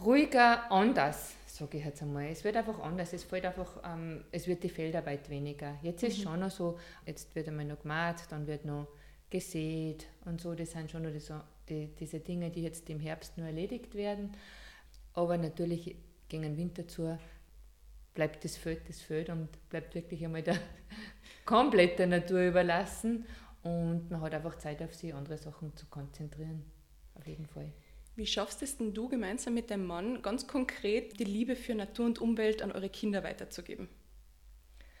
Ruhiger, 0.00 0.70
anders, 0.70 1.34
sage 1.46 1.78
ich 1.78 1.84
jetzt 1.84 2.00
einmal. 2.02 2.26
Es 2.26 2.44
wird 2.44 2.56
einfach 2.56 2.78
anders. 2.78 3.12
Es 3.12 3.24
fällt 3.24 3.44
einfach, 3.44 3.82
ähm, 3.84 4.24
es 4.30 4.46
wird 4.46 4.62
die 4.62 4.68
Feldarbeit 4.68 5.28
weniger. 5.28 5.76
Jetzt 5.82 6.02
ist 6.04 6.18
mhm. 6.18 6.22
schon 6.22 6.40
noch 6.40 6.50
so, 6.50 6.78
jetzt 7.04 7.34
wird 7.34 7.48
einmal 7.48 7.64
noch 7.64 7.80
gemacht, 7.80 8.24
dann 8.30 8.46
wird 8.46 8.64
noch 8.64 8.86
gesät 9.28 10.06
und 10.24 10.40
so. 10.40 10.54
Das 10.54 10.70
sind 10.70 10.90
schon 10.90 11.02
noch 11.02 11.10
die, 11.10 11.20
die, 11.68 11.88
diese 11.98 12.20
Dinge, 12.20 12.50
die 12.50 12.62
jetzt 12.62 12.88
im 12.88 13.00
Herbst 13.00 13.36
nur 13.36 13.46
erledigt 13.46 13.94
werden. 13.94 14.36
Aber 15.14 15.36
natürlich 15.36 15.96
gegen 16.28 16.44
den 16.44 16.56
Winter 16.56 16.86
zu 16.86 17.18
bleibt 18.14 18.44
das 18.44 18.56
Feld 18.56 18.88
das 18.88 19.00
Feld 19.00 19.28
und 19.28 19.48
bleibt 19.68 19.94
wirklich 19.94 20.24
einmal 20.24 20.42
der 20.42 20.58
komplett 21.48 21.98
der 21.98 22.08
Natur 22.08 22.42
überlassen 22.42 23.24
und 23.62 24.10
man 24.10 24.20
hat 24.20 24.34
einfach 24.34 24.58
Zeit 24.58 24.82
auf 24.82 24.94
sich, 24.94 25.14
andere 25.14 25.38
Sachen 25.38 25.74
zu 25.76 25.86
konzentrieren. 25.86 26.62
Auf 27.14 27.26
jeden 27.26 27.46
Fall. 27.46 27.72
Wie 28.16 28.26
schaffst 28.26 28.62
es 28.62 28.76
denn 28.76 28.92
du 28.92 29.08
gemeinsam 29.08 29.54
mit 29.54 29.70
deinem 29.70 29.86
Mann 29.86 30.20
ganz 30.20 30.46
konkret 30.46 31.18
die 31.18 31.24
Liebe 31.24 31.56
für 31.56 31.74
Natur 31.74 32.04
und 32.04 32.18
Umwelt 32.18 32.60
an 32.60 32.70
eure 32.70 32.90
Kinder 32.90 33.24
weiterzugeben? 33.24 33.88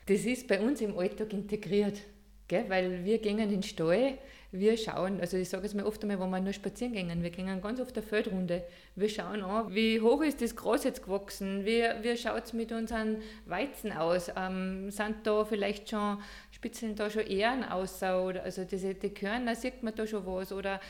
Das 0.06 0.24
ist 0.24 0.48
bei 0.48 0.58
uns 0.58 0.80
im 0.80 0.98
Alltag 0.98 1.34
integriert. 1.34 2.00
Gell? 2.48 2.68
Weil 2.68 3.04
wir 3.04 3.18
gehen 3.18 3.38
in 3.38 3.50
den 3.50 3.62
Stall, 3.62 4.18
wir 4.50 4.78
schauen, 4.78 5.20
also 5.20 5.36
ich 5.36 5.50
sage 5.50 5.66
es 5.66 5.74
mir 5.74 5.84
oft 5.84 6.02
einmal, 6.02 6.18
wenn 6.18 6.30
wir 6.30 6.40
nur 6.40 6.54
spazieren 6.54 6.94
gehen, 6.94 7.22
wir 7.22 7.28
gehen 7.28 7.60
ganz 7.60 7.80
oft 7.80 7.94
eine 7.96 8.06
Feldrunde. 8.06 8.64
Wir 8.96 9.10
schauen 9.10 9.42
an, 9.42 9.74
wie 9.74 10.00
hoch 10.00 10.22
ist 10.22 10.40
das 10.40 10.56
Gras 10.56 10.84
jetzt 10.84 11.04
gewachsen, 11.04 11.66
wie, 11.66 11.82
wie 12.00 12.16
schaut 12.16 12.46
es 12.46 12.52
mit 12.54 12.72
unseren 12.72 13.18
Weizen 13.44 13.92
aus, 13.92 14.30
ähm, 14.34 14.90
sind 14.90 15.26
da 15.26 15.44
vielleicht 15.44 15.90
schon, 15.90 16.22
spitzeln 16.50 16.96
da 16.96 17.10
schon 17.10 17.26
Ähren 17.26 17.62
aus, 17.64 18.02
oder, 18.02 18.42
also 18.42 18.64
diese, 18.64 18.94
die 18.94 19.10
Körner, 19.10 19.54
sieht 19.54 19.82
man 19.82 19.94
da 19.94 20.06
schon 20.06 20.24
was, 20.24 20.50
oder 20.50 20.80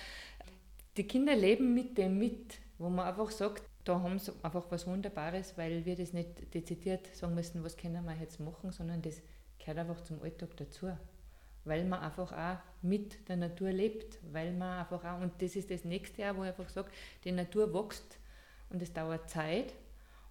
die 0.96 1.08
Kinder 1.08 1.34
leben 1.34 1.74
mit 1.74 1.98
dem 1.98 2.16
mit, 2.18 2.60
wo 2.78 2.88
man 2.88 3.08
einfach 3.08 3.32
sagt, 3.32 3.64
da 3.82 4.00
haben 4.00 4.20
sie 4.20 4.32
einfach 4.42 4.66
was 4.70 4.86
Wunderbares, 4.86 5.54
weil 5.56 5.84
wir 5.84 5.96
das 5.96 6.12
nicht 6.12 6.54
dezidiert 6.54 7.08
sagen 7.16 7.34
müssen, 7.34 7.64
was 7.64 7.76
können 7.76 8.04
wir 8.04 8.14
jetzt 8.20 8.38
machen, 8.38 8.70
sondern 8.70 9.02
das 9.02 9.20
gehört 9.58 9.78
einfach 9.78 10.00
zum 10.02 10.22
Alltag 10.22 10.56
dazu. 10.56 10.90
Weil 11.64 11.84
man 11.84 12.00
einfach 12.00 12.32
auch 12.32 12.58
mit 12.82 13.28
der 13.28 13.36
Natur 13.36 13.70
lebt, 13.70 14.18
weil 14.32 14.52
man 14.52 14.80
einfach 14.80 15.04
auch, 15.04 15.20
und 15.20 15.40
das 15.40 15.56
ist 15.56 15.70
das 15.70 15.84
nächste 15.84 16.30
auch, 16.30 16.36
wo 16.36 16.42
ich 16.42 16.48
einfach 16.48 16.68
sage, 16.68 16.90
die 17.24 17.32
Natur 17.32 17.72
wächst 17.74 18.18
und 18.70 18.82
es 18.82 18.92
dauert 18.92 19.28
Zeit. 19.28 19.74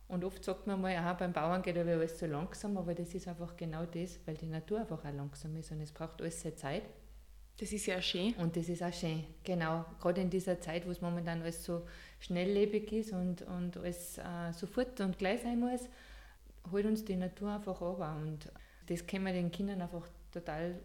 Und 0.07 0.23
oft 0.23 0.43
sagt 0.43 0.67
man 0.67 0.79
mal, 0.79 0.95
aha, 0.95 1.13
beim 1.13 1.33
Bauern 1.33 1.61
geht 1.61 1.77
aber 1.77 1.91
alles 1.91 2.17
so 2.17 2.25
langsam, 2.25 2.77
aber 2.77 2.93
das 2.93 3.13
ist 3.13 3.27
einfach 3.27 3.57
genau 3.57 3.85
das, 3.85 4.19
weil 4.25 4.35
die 4.35 4.45
Natur 4.45 4.79
einfach 4.79 5.03
auch 5.03 5.13
langsam 5.13 5.55
ist 5.57 5.71
und 5.71 5.81
es 5.81 5.91
braucht 5.91 6.21
alles 6.21 6.41
seine 6.41 6.55
Zeit. 6.55 6.83
Das 7.59 7.71
ist 7.71 7.87
ja 7.87 8.01
schön. 8.01 8.33
Und 8.35 8.55
das 8.55 8.69
ist 8.69 8.83
auch 8.83 8.93
schön, 8.93 9.25
genau. 9.43 9.83
Gerade 9.99 10.21
in 10.21 10.29
dieser 10.29 10.61
Zeit, 10.61 10.85
wo 10.85 10.91
es 10.91 11.01
momentan 11.01 11.41
alles 11.41 11.65
so 11.65 11.81
schnelllebig 12.19 12.91
ist 12.93 13.11
und, 13.11 13.41
und 13.41 13.77
alles 13.77 14.19
äh, 14.19 14.53
sofort 14.53 15.01
und 15.01 15.17
gleich 15.17 15.41
sein 15.41 15.59
muss, 15.59 15.89
holt 16.71 16.85
uns 16.85 17.03
die 17.03 17.15
Natur 17.15 17.51
einfach 17.51 17.81
an. 17.81 18.27
Und 18.27 18.51
das 18.87 19.05
können 19.05 19.25
wir 19.25 19.33
den 19.33 19.51
Kindern 19.51 19.81
einfach 19.81 20.07
total 20.31 20.75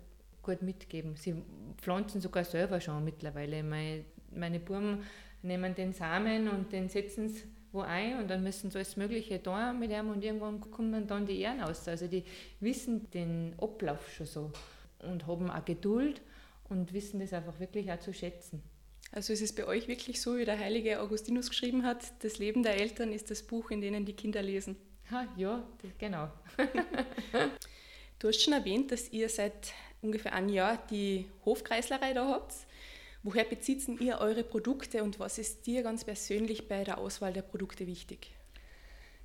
gut 0.43 0.63
mitgeben. 0.63 1.17
Sie 1.17 1.35
pflanzen 1.79 2.21
sogar 2.21 2.45
selber 2.45 2.81
schon 2.81 3.05
mittlerweile. 3.05 3.63
Meine, 3.63 4.05
meine 4.35 4.61
Buben 4.61 5.03
nehmen 5.43 5.75
den 5.75 5.93
Samen 5.93 6.49
und 6.49 6.73
den 6.73 6.89
setzen 6.89 7.27
es 7.27 7.45
wo 7.73 7.81
ein 7.81 8.19
und 8.19 8.29
dann 8.29 8.43
müssen 8.43 8.71
sie 8.71 8.77
alles 8.77 8.97
Mögliche 8.97 9.39
da 9.39 9.73
mit 9.73 9.91
ihm 9.91 10.11
und 10.11 10.23
irgendwann 10.23 10.61
kommen 10.61 11.07
dann 11.07 11.27
die 11.27 11.41
Ehren 11.41 11.63
aus. 11.63 11.89
Also 11.89 12.07
die 12.07 12.25
wissen 12.61 13.11
den 13.11 13.55
Ablauf 13.59 14.13
schon 14.13 14.27
so 14.27 14.53
und 14.99 15.27
haben 15.27 15.51
auch 15.51 15.65
Geduld 15.65 16.21
und 16.69 16.93
wissen 16.93 17.19
das 17.21 17.33
einfach 17.33 17.59
wirklich 17.61 17.91
auch 17.91 17.99
zu 17.99 18.13
schätzen. 18.13 18.63
Also 19.11 19.33
ist 19.33 19.43
es 19.43 19.55
bei 19.55 19.67
euch 19.67 19.89
wirklich 19.89 20.21
so, 20.21 20.39
wie 20.39 20.45
der 20.45 20.59
heilige 20.59 21.01
Augustinus 21.01 21.49
geschrieben 21.49 21.85
hat, 21.85 22.13
das 22.23 22.39
Leben 22.39 22.63
der 22.63 22.81
Eltern 22.81 23.13
ist 23.13 23.31
das 23.31 23.43
Buch, 23.43 23.71
in 23.71 23.81
dem 23.81 24.05
die 24.05 24.15
Kinder 24.15 24.43
lesen. 24.43 24.77
Ha, 25.11 25.27
ja, 25.37 25.67
das, 25.83 25.91
genau. 25.99 26.31
du 28.19 28.29
hast 28.29 28.41
schon 28.41 28.55
erwähnt, 28.55 28.91
dass 28.91 29.13
ihr 29.13 29.29
seit 29.29 29.73
ungefähr 30.03 30.33
einem 30.35 30.49
Jahr 30.49 30.79
die 30.91 31.27
Hofkreislerei 31.45 32.13
da 32.13 32.27
habt. 32.29 32.55
Woher 33.23 33.45
bezieht 33.45 33.89
ihr 34.01 34.19
eure 34.19 34.43
Produkte 34.43 35.03
und 35.03 35.21
was 35.21 35.39
ist 35.39 35.65
dir 35.67 35.83
ganz 35.83 36.05
persönlich 36.05 36.67
bei 36.67 36.83
der 36.83 36.99
Auswahl 36.99 37.33
der 37.33 37.43
Produkte 37.43 37.87
wichtig? 37.87 38.33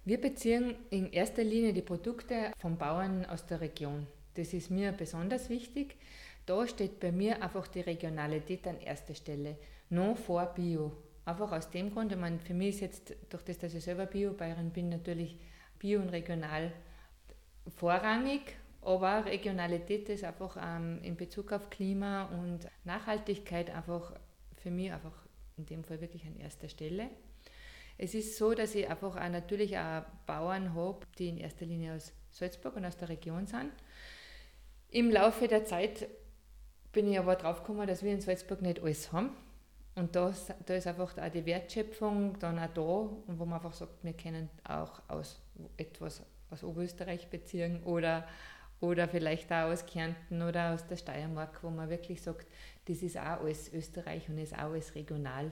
Wir 0.05 0.21
beziehen 0.21 0.75
in 0.91 1.11
erster 1.11 1.43
Linie 1.43 1.73
die 1.73 1.81
Produkte 1.81 2.51
von 2.59 2.77
Bauern 2.77 3.25
aus 3.25 3.45
der 3.45 3.59
Region. 3.59 4.05
Das 4.35 4.53
ist 4.53 4.69
mir 4.69 4.91
besonders 4.91 5.49
wichtig. 5.49 5.97
Da 6.45 6.65
steht 6.67 6.99
bei 6.99 7.11
mir 7.11 7.41
einfach 7.43 7.67
die 7.67 7.81
Regionalität 7.81 8.67
an 8.67 8.79
erster 8.79 9.15
Stelle, 9.15 9.57
noch 9.89 10.15
vor 10.15 10.45
Bio. 10.45 10.93
Einfach 11.25 11.51
aus 11.51 11.69
dem 11.71 11.91
Grund, 11.91 12.11
ich 12.11 12.17
meine, 12.17 12.39
für 12.39 12.53
mich 12.53 12.75
ist 12.75 12.81
jetzt, 12.81 13.15
durch 13.29 13.43
das, 13.43 13.57
dass 13.57 13.73
ich 13.73 13.83
selber 13.83 14.05
Bio-Bayerin 14.05 14.69
bin, 14.69 14.89
natürlich 14.89 15.37
Bio 15.77 15.99
und 15.99 16.09
regional 16.09 16.71
vorrangig 17.75 18.55
aber 18.87 19.25
Regionalität 19.25 20.07
ist 20.07 20.23
einfach 20.23 20.55
ähm, 20.57 20.99
in 21.03 21.17
Bezug 21.17 21.51
auf 21.51 21.69
Klima 21.69 22.23
und 22.27 22.69
Nachhaltigkeit 22.85 23.69
einfach 23.69 24.13
für 24.55 24.71
mich 24.71 24.93
einfach 24.93 25.11
in 25.57 25.65
dem 25.65 25.83
Fall 25.83 25.99
wirklich 25.99 26.25
an 26.25 26.37
erster 26.37 26.69
Stelle. 26.69 27.09
Es 27.97 28.13
ist 28.13 28.37
so, 28.37 28.53
dass 28.53 28.75
ich 28.75 28.89
einfach 28.89 29.17
auch 29.17 29.29
natürlich 29.29 29.77
auch 29.77 30.03
Bauern 30.25 30.73
habe, 30.73 31.05
die 31.17 31.27
in 31.27 31.37
erster 31.37 31.65
Linie 31.65 31.95
aus 31.95 32.13
Salzburg 32.31 32.77
und 32.77 32.85
aus 32.85 32.95
der 32.95 33.09
Region 33.09 33.45
sind. 33.45 33.73
Im 34.89 35.11
Laufe 35.11 35.49
der 35.49 35.65
Zeit 35.65 36.07
bin 36.93 37.11
ich 37.11 37.19
aber 37.19 37.35
drauf 37.35 37.63
gekommen, 37.63 37.87
dass 37.87 38.03
wir 38.03 38.13
in 38.13 38.21
Salzburg 38.21 38.61
nicht 38.61 38.79
alles 38.79 39.11
haben. 39.11 39.31
Und 39.95 40.15
da, 40.15 40.33
da 40.65 40.75
ist 40.75 40.87
einfach 40.87 41.17
auch 41.17 41.29
die 41.29 41.45
Wertschöpfung 41.45 42.39
dann 42.39 42.57
auch 42.57 42.73
da, 42.73 42.81
und 42.81 43.37
wo 43.37 43.43
man 43.43 43.55
einfach 43.55 43.73
sagt, 43.73 44.01
wir 44.01 44.13
können 44.13 44.49
auch 44.63 45.01
aus 45.09 45.41
etwas 45.75 46.23
aus 46.49 46.63
Oberösterreich 46.63 47.27
beziehen 47.27 47.83
oder 47.83 48.25
oder 48.79 49.07
vielleicht 49.07 49.51
auch 49.51 49.71
aus 49.71 49.85
Kärnten 49.85 50.41
oder 50.41 50.73
aus 50.73 50.85
der 50.87 50.97
Steiermark, 50.97 51.63
wo 51.63 51.69
man 51.69 51.89
wirklich 51.89 52.21
sagt, 52.21 52.47
das 52.85 53.01
ist 53.01 53.17
auch 53.17 53.41
alles 53.41 53.73
Österreich 53.73 54.29
und 54.29 54.37
ist 54.37 54.53
auch 54.53 54.71
alles 54.71 54.93
regional. 54.95 55.51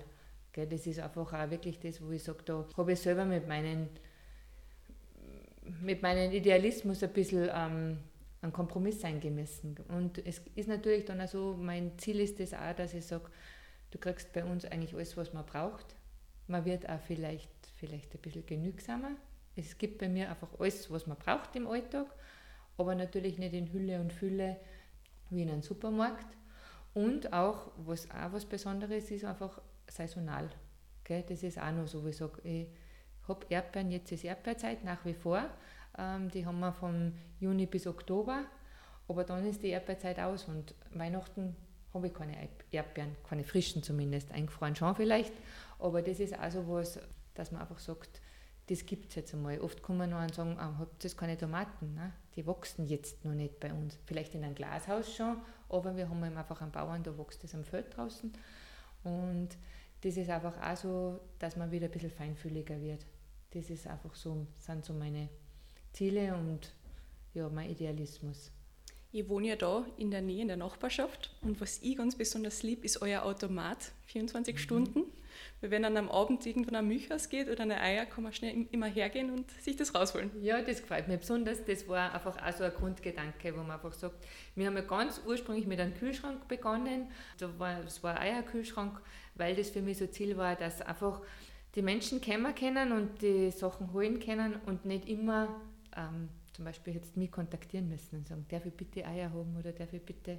Das 0.53 0.87
ist 0.87 0.99
einfach 0.99 1.33
auch 1.33 1.49
wirklich 1.49 1.79
das, 1.79 2.01
wo 2.01 2.11
ich 2.11 2.23
sage, 2.23 2.43
da 2.45 2.65
habe 2.77 2.93
ich 2.93 2.99
selber 2.99 3.25
mit 3.25 3.47
meinen 3.47 3.89
mit 5.81 6.01
meinem 6.01 6.31
Idealismus 6.31 7.01
ein 7.03 7.11
bisschen 7.11 7.49
ähm, 7.51 7.97
einen 8.41 8.53
Kompromiss 8.53 9.03
eingemessen. 9.03 9.75
Und 9.89 10.25
es 10.25 10.41
ist 10.55 10.67
natürlich 10.67 11.05
dann 11.05 11.21
auch 11.21 11.27
so, 11.27 11.57
mein 11.59 11.97
Ziel 11.97 12.19
ist 12.19 12.39
es 12.39 12.51
das 12.51 12.59
auch, 12.59 12.75
dass 12.75 12.93
ich 12.93 13.05
sage, 13.05 13.25
du 13.91 13.97
kriegst 13.97 14.31
bei 14.33 14.45
uns 14.45 14.65
eigentlich 14.65 14.93
alles, 14.93 15.17
was 15.17 15.33
man 15.33 15.45
braucht. 15.45 15.95
Man 16.47 16.65
wird 16.65 16.87
auch 16.87 16.99
vielleicht, 16.99 17.49
vielleicht 17.77 18.13
ein 18.13 18.21
bisschen 18.21 18.45
genügsamer. 18.45 19.11
Es 19.55 19.77
gibt 19.77 19.97
bei 19.97 20.09
mir 20.09 20.29
einfach 20.29 20.49
alles, 20.59 20.91
was 20.91 21.07
man 21.07 21.17
braucht 21.17 21.55
im 21.55 21.67
Alltag 21.67 22.07
aber 22.77 22.95
natürlich 22.95 23.37
nicht 23.37 23.53
in 23.53 23.71
Hülle 23.71 23.99
und 23.99 24.13
Fülle 24.13 24.57
wie 25.29 25.43
in 25.43 25.49
einem 25.49 25.61
Supermarkt. 25.61 26.27
Und 26.93 27.33
auch, 27.33 27.71
was 27.77 28.09
auch 28.09 28.31
was 28.31 28.45
Besonderes 28.45 29.11
ist, 29.11 29.25
einfach 29.25 29.61
saisonal. 29.87 30.49
Gell? 31.03 31.23
Das 31.27 31.43
ist 31.43 31.59
auch 31.59 31.71
noch 31.71 31.87
so, 31.87 32.05
wie 32.05 32.09
ich 32.09 32.17
sage, 32.17 32.41
ich 32.43 32.67
habe 33.27 33.45
Erdbeeren, 33.49 33.91
jetzt 33.91 34.11
ist 34.11 34.23
Erdbeerzeit 34.23 34.83
nach 34.83 35.03
wie 35.05 35.13
vor. 35.13 35.49
Ähm, 35.97 36.29
die 36.29 36.45
haben 36.45 36.59
wir 36.59 36.73
von 36.73 37.13
Juni 37.39 37.65
bis 37.65 37.87
Oktober, 37.87 38.45
aber 39.07 39.23
dann 39.23 39.45
ist 39.45 39.63
die 39.63 39.69
Erdbeerzeit 39.69 40.19
aus 40.19 40.45
und 40.45 40.73
Weihnachten 40.93 41.55
habe 41.93 42.07
ich 42.07 42.13
keine 42.13 42.49
Erdbeeren, 42.71 43.15
keine 43.27 43.43
frischen 43.43 43.81
zumindest, 43.81 44.31
eingefroren 44.31 44.75
schon 44.75 44.95
vielleicht, 44.95 45.33
aber 45.79 46.01
das 46.01 46.19
ist 46.19 46.37
auch 46.37 46.51
so 46.51 46.67
was, 46.67 46.99
dass 47.33 47.51
man 47.51 47.61
einfach 47.61 47.79
sagt, 47.79 48.21
das 48.67 48.85
gibt 48.85 49.09
es 49.09 49.15
jetzt 49.15 49.33
einmal. 49.33 49.59
Oft 49.59 49.81
kommen 49.81 50.09
noch 50.09 50.21
und 50.21 50.33
sagen, 50.33 50.57
ah, 50.57 50.75
habt 50.79 51.03
ihr 51.03 51.09
keine 51.11 51.37
Tomaten? 51.37 51.93
Ne? 51.93 52.13
Die 52.35 52.45
wachsen 52.47 52.87
jetzt 52.87 53.23
noch 53.23 53.33
nicht 53.33 53.59
bei 53.59 53.71
uns. 53.71 53.97
Vielleicht 54.05 54.33
in 54.33 54.43
einem 54.43 54.55
Glashaus 54.55 55.13
schon, 55.15 55.37
aber 55.69 55.95
wir 55.95 56.09
haben 56.09 56.23
einfach 56.23 56.61
einen 56.61 56.71
Bauern, 56.71 57.03
da 57.03 57.17
wächst 57.17 57.43
es 57.43 57.53
am 57.53 57.63
Feld 57.63 57.95
draußen. 57.95 58.33
Und 59.03 59.49
das 60.01 60.17
ist 60.17 60.29
einfach 60.29 60.59
auch 60.61 60.77
so, 60.77 61.19
dass 61.39 61.55
man 61.55 61.71
wieder 61.71 61.85
ein 61.85 61.91
bisschen 61.91 62.11
feinfühliger 62.11 62.81
wird. 62.81 63.05
Das 63.51 63.69
ist 63.69 63.87
einfach 63.87 64.15
so, 64.15 64.47
sind 64.57 64.83
so 64.83 64.93
meine 64.93 65.29
Ziele 65.93 66.35
und 66.35 66.73
ja, 67.33 67.47
mein 67.49 67.69
Idealismus. 67.69 68.51
Ich 69.11 69.29
wohne 69.29 69.47
ja 69.47 69.55
da 69.55 69.85
in 69.97 70.11
der 70.11 70.21
Nähe 70.21 70.41
in 70.41 70.49
der 70.49 70.57
Nachbarschaft 70.57 71.33
und 71.41 71.61
was 71.61 71.79
ich 71.81 71.95
ganz 71.95 72.17
besonders 72.17 72.63
lieb, 72.63 72.83
ist 72.83 73.01
euer 73.01 73.23
Automat, 73.23 73.93
24 74.07 74.55
mhm. 74.55 74.59
Stunden. 74.59 75.03
Weil 75.65 75.71
wenn 75.71 75.81
dann 75.81 75.97
am 75.97 76.11
Abend 76.11 76.45
irgendwann 76.45 76.75
ein 76.75 76.87
Milchhaus 76.87 77.27
geht 77.27 77.49
oder 77.49 77.63
eine 77.63 77.81
Eier, 77.81 78.05
kann 78.05 78.23
man 78.23 78.31
schnell 78.31 78.67
immer 78.69 78.85
hergehen 78.85 79.31
und 79.31 79.49
sich 79.49 79.75
das 79.75 79.95
rausholen. 79.95 80.29
Ja, 80.43 80.61
das 80.61 80.79
gefällt 80.79 81.07
mir 81.07 81.17
besonders. 81.17 81.65
Das 81.65 81.87
war 81.87 82.13
einfach 82.13 82.37
auch 82.37 82.53
so 82.55 82.63
ein 82.65 82.71
Grundgedanke, 82.71 83.51
wo 83.51 83.61
man 83.61 83.71
einfach 83.71 83.91
sagt, 83.93 84.27
wir 84.53 84.67
haben 84.67 84.75
ja 84.75 84.83
ganz 84.83 85.19
ursprünglich 85.25 85.65
mit 85.65 85.79
einem 85.79 85.95
Kühlschrank 85.95 86.47
begonnen. 86.47 87.07
Da 87.39 87.49
war, 87.57 87.79
ein 87.79 88.17
Eierkühlschrank, 88.17 89.01
weil 89.33 89.55
das 89.55 89.71
für 89.71 89.81
mich 89.81 89.97
so 89.97 90.05
Ziel 90.05 90.37
war, 90.37 90.55
dass 90.55 90.83
einfach 90.83 91.23
die 91.73 91.81
Menschen 91.81 92.21
kennen 92.21 92.53
können 92.53 92.91
und 92.91 93.23
die 93.23 93.49
Sachen 93.49 93.91
holen 93.91 94.19
können 94.19 94.57
und 94.67 94.85
nicht 94.85 95.09
immer 95.09 95.47
ähm, 95.97 96.29
zum 96.53 96.65
Beispiel 96.65 96.93
jetzt 96.93 97.17
mich 97.17 97.31
kontaktieren 97.31 97.89
müssen 97.89 98.17
und 98.17 98.27
sagen, 98.27 98.45
darf 98.49 98.67
ich 98.67 98.73
bitte 98.73 99.03
Eier 99.03 99.33
haben 99.33 99.57
oder 99.57 99.71
darf 99.71 99.91
ich 99.93 100.03
bitte 100.03 100.37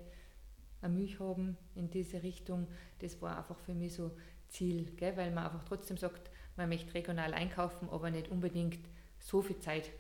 eine 0.83 0.95
Milch 0.95 1.19
haben 1.19 1.57
in 1.75 1.91
diese 1.91 2.23
Richtung. 2.23 2.69
Das 3.01 3.21
war 3.21 3.39
einfach 3.39 3.59
für 3.59 3.75
mich 3.75 3.95
so 3.95 4.13
Ziel, 4.49 4.91
gell? 4.97 5.17
weil 5.17 5.31
man 5.31 5.45
einfach 5.45 5.65
trotzdem 5.65 5.97
sagt, 5.97 6.31
man 6.57 6.69
möchte 6.69 6.95
regional 6.95 7.35
einkaufen, 7.35 7.89
aber 7.91 8.11
nicht 8.11 8.29
unbedingt 8.29 8.81
so 9.19 9.43
viel 9.43 9.59
Zeit 9.59 9.91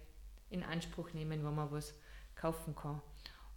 in 0.50 0.62
Anspruch 0.62 1.12
nehmen, 1.12 1.44
wo 1.44 1.50
man 1.50 1.70
was 1.70 1.94
kaufen 2.34 2.74
kann. 2.74 3.00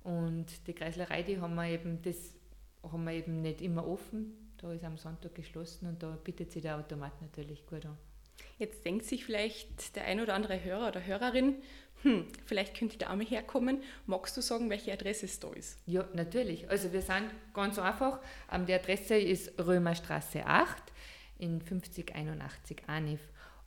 Und 0.04 0.68
die 0.68 0.74
Kreislerei, 0.74 1.24
die 1.24 1.40
haben 1.40 1.56
wir 1.56 1.66
eben, 1.66 2.02
das 2.02 2.36
haben 2.84 3.04
wir 3.04 3.14
eben 3.14 3.42
nicht 3.42 3.62
immer 3.62 3.88
offen. 3.88 4.54
Da 4.58 4.72
ist 4.74 4.84
am 4.84 4.98
Sonntag 4.98 5.36
geschlossen 5.36 5.88
und 5.88 6.04
da 6.04 6.18
bietet 6.24 6.52
sich 6.52 6.62
der 6.62 6.78
Automat 6.78 7.22
natürlich 7.22 7.66
gut 7.66 7.86
an. 7.86 7.98
Jetzt 8.58 8.86
denkt 8.86 9.06
sich 9.06 9.26
vielleicht 9.26 9.96
der 9.96 10.06
ein 10.06 10.20
oder 10.20 10.34
andere 10.34 10.64
Hörer 10.64 10.90
oder 10.90 11.06
Hörerin, 11.06 11.56
hm, 12.04 12.28
vielleicht 12.46 12.78
könnte 12.78 12.98
die 12.98 13.06
Dame 13.06 13.26
herkommen. 13.26 13.84
Magst 14.06 14.38
du 14.38 14.42
sagen, 14.42 14.70
welche 14.70 14.94
Adresse 14.94 15.26
es 15.26 15.40
da 15.40 15.50
ist? 15.52 15.78
Ja, 15.86 16.06
natürlich. 16.14 16.70
Also 16.70 16.94
wir 16.94 17.02
sind 17.02 17.26
ganz 17.54 17.78
einfach. 17.78 18.20
Ähm, 18.52 18.66
die 18.66 18.74
Adresse 18.74 19.18
ist 19.18 19.60
Römerstraße 19.60 20.46
8 20.46 20.82
in 21.40 21.62
5081 21.62 22.84
Anif. 22.88 23.20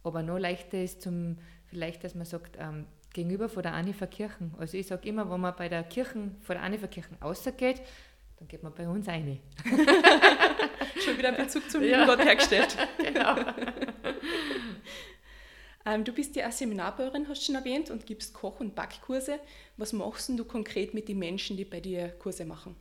Aber 0.02 0.22
noch 0.22 0.38
leichter 0.38 0.82
ist 0.82 1.02
zum, 1.02 1.38
vielleicht, 1.66 2.04
dass 2.04 2.14
man 2.14 2.24
sagt, 2.24 2.56
ähm, 2.58 2.86
gegenüber 3.12 3.48
von 3.48 3.62
der 3.62 3.74
Anifer 3.74 4.06
Kirchen. 4.06 4.54
Also 4.58 4.78
ich 4.78 4.86
sage 4.86 5.06
immer, 5.08 5.30
wenn 5.30 5.40
man 5.40 5.54
bei 5.54 5.68
der 5.68 5.82
Kirchen, 5.84 6.36
von 6.40 6.56
der 6.56 6.62
Anifer 6.62 6.88
Kirchen 6.88 7.16
rausgeht, 7.22 7.82
dann 8.38 8.48
geht 8.48 8.62
man 8.62 8.72
bei 8.74 8.88
uns 8.88 9.06
rein. 9.06 9.40
Schon 11.04 11.18
wieder 11.18 11.28
ein 11.28 11.36
Bezug 11.36 11.70
zum 11.70 11.82
ja. 11.82 12.06
Gott 12.06 12.24
hergestellt. 12.24 12.76
genau. 12.98 13.36
Ähm, 15.84 16.04
du 16.04 16.12
bist 16.12 16.36
ja 16.36 16.48
auch 16.48 16.52
Seminarbauerin, 16.52 17.28
hast 17.28 17.42
du 17.42 17.46
schon 17.46 17.54
erwähnt, 17.54 17.90
und 17.90 18.06
gibst 18.06 18.34
Koch- 18.34 18.60
und 18.60 18.74
Backkurse. 18.74 19.40
Was 19.76 19.92
machst 19.92 20.28
du 20.28 20.44
konkret 20.44 20.94
mit 20.94 21.08
den 21.08 21.18
Menschen, 21.18 21.56
die 21.56 21.64
bei 21.64 21.80
dir 21.80 22.08
Kurse 22.08 22.44
machen? 22.44 22.76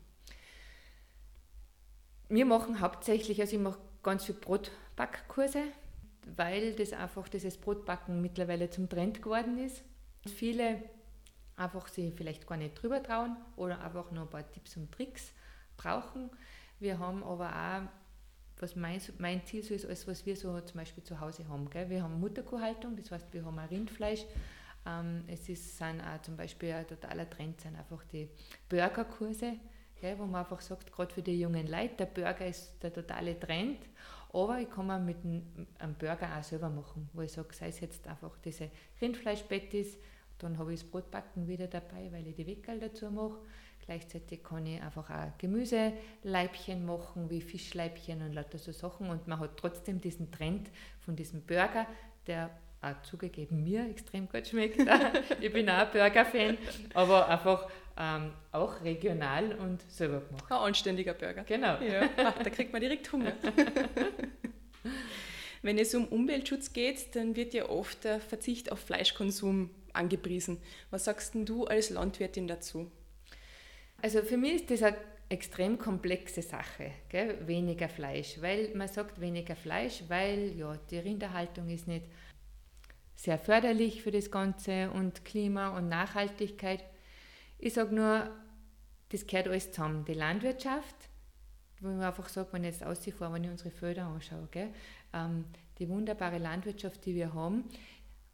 Wir 2.30 2.46
machen 2.46 2.80
hauptsächlich, 2.80 3.42
also 3.42 3.56
ich 3.56 3.62
mache 3.62 3.80
ganz 4.04 4.26
viel 4.26 4.36
Brotbackkurse, 4.36 5.64
weil 6.36 6.74
das 6.74 6.94
einfach 6.94 7.28
dieses 7.28 7.58
Brotbacken 7.58 8.22
mittlerweile 8.22 8.70
zum 8.70 8.88
Trend 8.88 9.22
geworden 9.22 9.58
ist. 9.58 9.84
Viele 10.28 10.82
einfach 11.56 11.88
sie 11.88 12.12
vielleicht 12.12 12.48
gar 12.48 12.58
nicht 12.58 12.82
drüber 12.82 13.02
trauen 13.02 13.36
oder 13.56 13.82
einfach 13.82 14.12
noch 14.12 14.24
ein 14.24 14.30
paar 14.30 14.50
Tipps 14.52 14.78
und 14.78 14.92
Tricks 14.92 15.32
brauchen. 15.78 16.30
Wir 16.80 17.00
haben 17.00 17.24
aber 17.24 17.50
auch, 17.50 18.01
was 18.62 18.76
mein, 18.76 19.02
mein 19.18 19.46
Ziel 19.46 19.64
so 19.64 19.74
ist, 19.74 19.86
alles, 19.86 20.08
was 20.08 20.26
wir 20.26 20.36
so 20.36 20.60
zum 20.62 20.80
Beispiel 20.80 21.04
zu 21.04 21.20
Hause 21.20 21.48
haben. 21.48 21.70
Gell? 21.70 21.90
Wir 21.90 22.04
haben 22.04 22.20
Mutterkuhhaltung, 22.20 22.96
das 22.96 23.12
heißt, 23.12 23.28
wir 23.32 23.44
haben 23.44 23.58
auch 23.58 23.70
Rindfleisch. 23.70 24.26
Ähm, 24.86 25.24
es 25.28 25.48
ist, 25.50 25.78
sind 25.78 26.02
auch 26.02 26.22
zum 26.22 26.38
Beispiel 26.38 26.72
ein 26.72 26.88
totaler 26.88 27.30
Trend, 27.30 27.62
sind 27.62 27.76
einfach 27.76 28.04
die 28.12 28.30
Burgerkurse, 28.70 29.54
gell, 30.00 30.18
wo 30.18 30.26
man 30.26 30.42
einfach 30.42 30.62
sagt, 30.62 30.92
gerade 30.92 31.14
für 31.14 31.22
die 31.22 31.40
jungen 31.40 31.68
Leute, 31.68 31.96
der 32.00 32.06
Burger 32.06 32.46
ist 32.46 32.82
der 32.82 32.94
totale 32.94 33.40
Trend. 33.40 33.78
Aber 34.34 34.60
ich 34.60 34.70
kann 34.70 34.88
mir 34.88 34.98
mit 34.98 35.18
einem 35.26 35.96
Burger 35.96 36.30
auch 36.38 36.44
selber 36.44 36.70
machen, 36.70 37.10
wo 37.14 37.22
ich 37.22 37.32
sage, 37.32 37.54
sei 37.54 37.68
es 37.68 37.80
jetzt 37.82 38.08
einfach 38.08 38.38
diese 38.38 38.70
Rindfleischpettis, 39.02 39.98
dann 40.38 40.58
habe 40.58 40.74
ich 40.74 40.82
das 40.82 40.90
Brotbacken 40.90 41.48
wieder 41.48 41.68
dabei, 41.68 42.12
weil 42.12 42.26
ich 42.28 42.36
die 42.36 42.48
Weckerl 42.48 42.80
dazu 42.80 43.12
mache. 43.12 43.38
Gleichzeitig 43.92 44.42
kann 44.42 44.66
ich 44.66 44.82
einfach 44.82 45.10
auch 45.10 45.38
Gemüseleibchen 45.38 46.86
machen, 46.86 47.30
wie 47.30 47.42
Fischleibchen 47.42 48.22
und 48.22 48.32
lauter 48.32 48.58
so 48.58 48.72
Sachen. 48.72 49.10
Und 49.10 49.28
man 49.28 49.38
hat 49.38 49.58
trotzdem 49.58 50.00
diesen 50.00 50.32
Trend 50.32 50.70
von 51.02 51.18
diesem 51.18 51.42
Burger, 51.42 51.86
der 52.26 52.52
auch 52.82 53.02
zugegeben 53.02 53.66
mir 53.66 53.90
extrem 53.90 54.30
gut 54.30 54.48
schmeckt. 54.48 54.80
ich 55.42 55.52
bin 55.52 55.70
auch 55.70 55.80
ein 55.80 55.92
Burger-Fan, 55.92 56.58
aber 56.94 57.28
einfach 57.28 57.68
ähm, 58.00 58.32
auch 58.54 58.82
regional 58.82 59.56
und 59.56 59.82
selber 59.92 60.22
gemacht. 60.22 60.50
Ein 60.50 60.58
anständiger 60.58 61.14
Burger. 61.14 61.44
Genau. 61.44 61.78
Ja, 61.82 62.08
da 62.16 62.50
kriegt 62.50 62.72
man 62.72 62.80
direkt 62.80 63.12
Hunger. 63.12 63.34
Wenn 65.64 65.78
es 65.78 65.94
um 65.94 66.08
Umweltschutz 66.08 66.72
geht, 66.72 67.14
dann 67.18 67.36
wird 67.36 67.54
ja 67.54 67.68
oft 67.68 68.06
der 68.06 68.22
Verzicht 68.22 68.72
auf 68.72 68.80
Fleischkonsum 68.80 69.70
angepriesen. 69.92 70.62
Was 70.92 71.04
sagst 71.04 71.34
denn 71.34 71.46
du 71.46 71.66
als 71.66 71.90
Landwirtin 71.90 72.48
dazu? 72.48 72.90
Also 74.02 74.24
für 74.24 74.38
mich 74.38 74.56
ist 74.56 74.72
das 74.72 74.84
eine 74.84 74.98
extrem 75.30 75.78
komplexe 75.78 76.42
Sache, 76.42 76.92
gell? 77.10 77.48
weniger 77.48 77.88
Fleisch, 77.88 78.42
weil 78.42 78.74
man 78.76 78.88
sagt 78.88 79.22
weniger 79.22 79.56
Fleisch, 79.56 80.04
weil 80.08 80.54
ja, 80.58 80.76
die 80.90 80.98
Rinderhaltung 80.98 81.70
ist 81.70 81.88
nicht 81.88 82.06
sehr 83.16 83.38
förderlich 83.38 84.02
für 84.02 84.12
das 84.12 84.32
Ganze 84.32 84.90
und 84.92 85.24
Klima 85.24 85.78
und 85.78 85.88
Nachhaltigkeit. 85.88 86.84
Ich 87.60 87.76
sage 87.76 87.94
nur, 87.94 88.30
das 89.10 89.28
gehört 89.28 89.48
alles 89.48 89.72
zusammen. 89.72 90.04
Die 90.06 90.14
Landwirtschaft, 90.14 90.96
wo 91.80 91.90
ich 91.90 92.04
einfach 92.04 92.28
sage, 92.28 92.50
wenn 92.52 92.64
ich 92.64 92.72
jetzt 92.72 92.84
ausfahre, 92.84 93.34
wenn 93.34 93.44
ich 93.44 93.52
unsere 93.52 93.70
Felder 93.70 94.08
anschaue, 94.08 94.48
gell, 94.50 94.70
ähm, 95.14 95.46
die 95.78 95.88
wunderbare 95.88 96.40
Landwirtschaft, 96.40 97.06
die 97.06 97.16
wir 97.16 97.34
haben, 97.34 97.66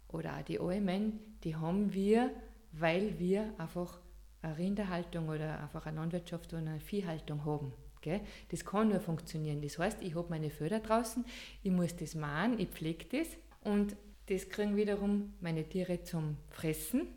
oder 0.08 0.38
auch 0.38 0.44
die 0.44 0.60
Almen, 0.60 1.20
die 1.44 1.56
haben 1.56 1.94
wir, 1.94 2.32
weil 2.72 3.20
wir 3.20 3.54
einfach 3.58 4.00
eine 4.42 4.58
Rinderhaltung 4.58 5.30
oder 5.30 5.60
einfach 5.62 5.86
eine 5.86 6.00
Landwirtschaft 6.00 6.54
oder 6.54 6.62
eine 6.62 6.80
Viehhaltung 6.80 7.46
haben. 7.46 7.74
Gell? 8.02 8.22
Das 8.50 8.64
kann 8.64 8.90
nur 8.90 9.00
funktionieren. 9.00 9.62
Das 9.62 9.78
heißt, 9.80 10.02
ich 10.02 10.16
habe 10.16 10.30
meine 10.30 10.50
Felder 10.50 10.80
draußen, 10.80 11.26
ich 11.64 11.72
muss 11.72 11.96
das 11.96 12.16
mahnen, 12.16 12.60
ich 12.60 12.70
pflege 12.70 13.06
das 13.18 13.28
und 13.64 13.96
das 14.28 14.50
kriegen 14.50 14.76
wiederum 14.76 15.34
meine 15.42 15.64
Tiere 15.68 16.04
zum 16.04 16.38
Fressen 16.50 17.08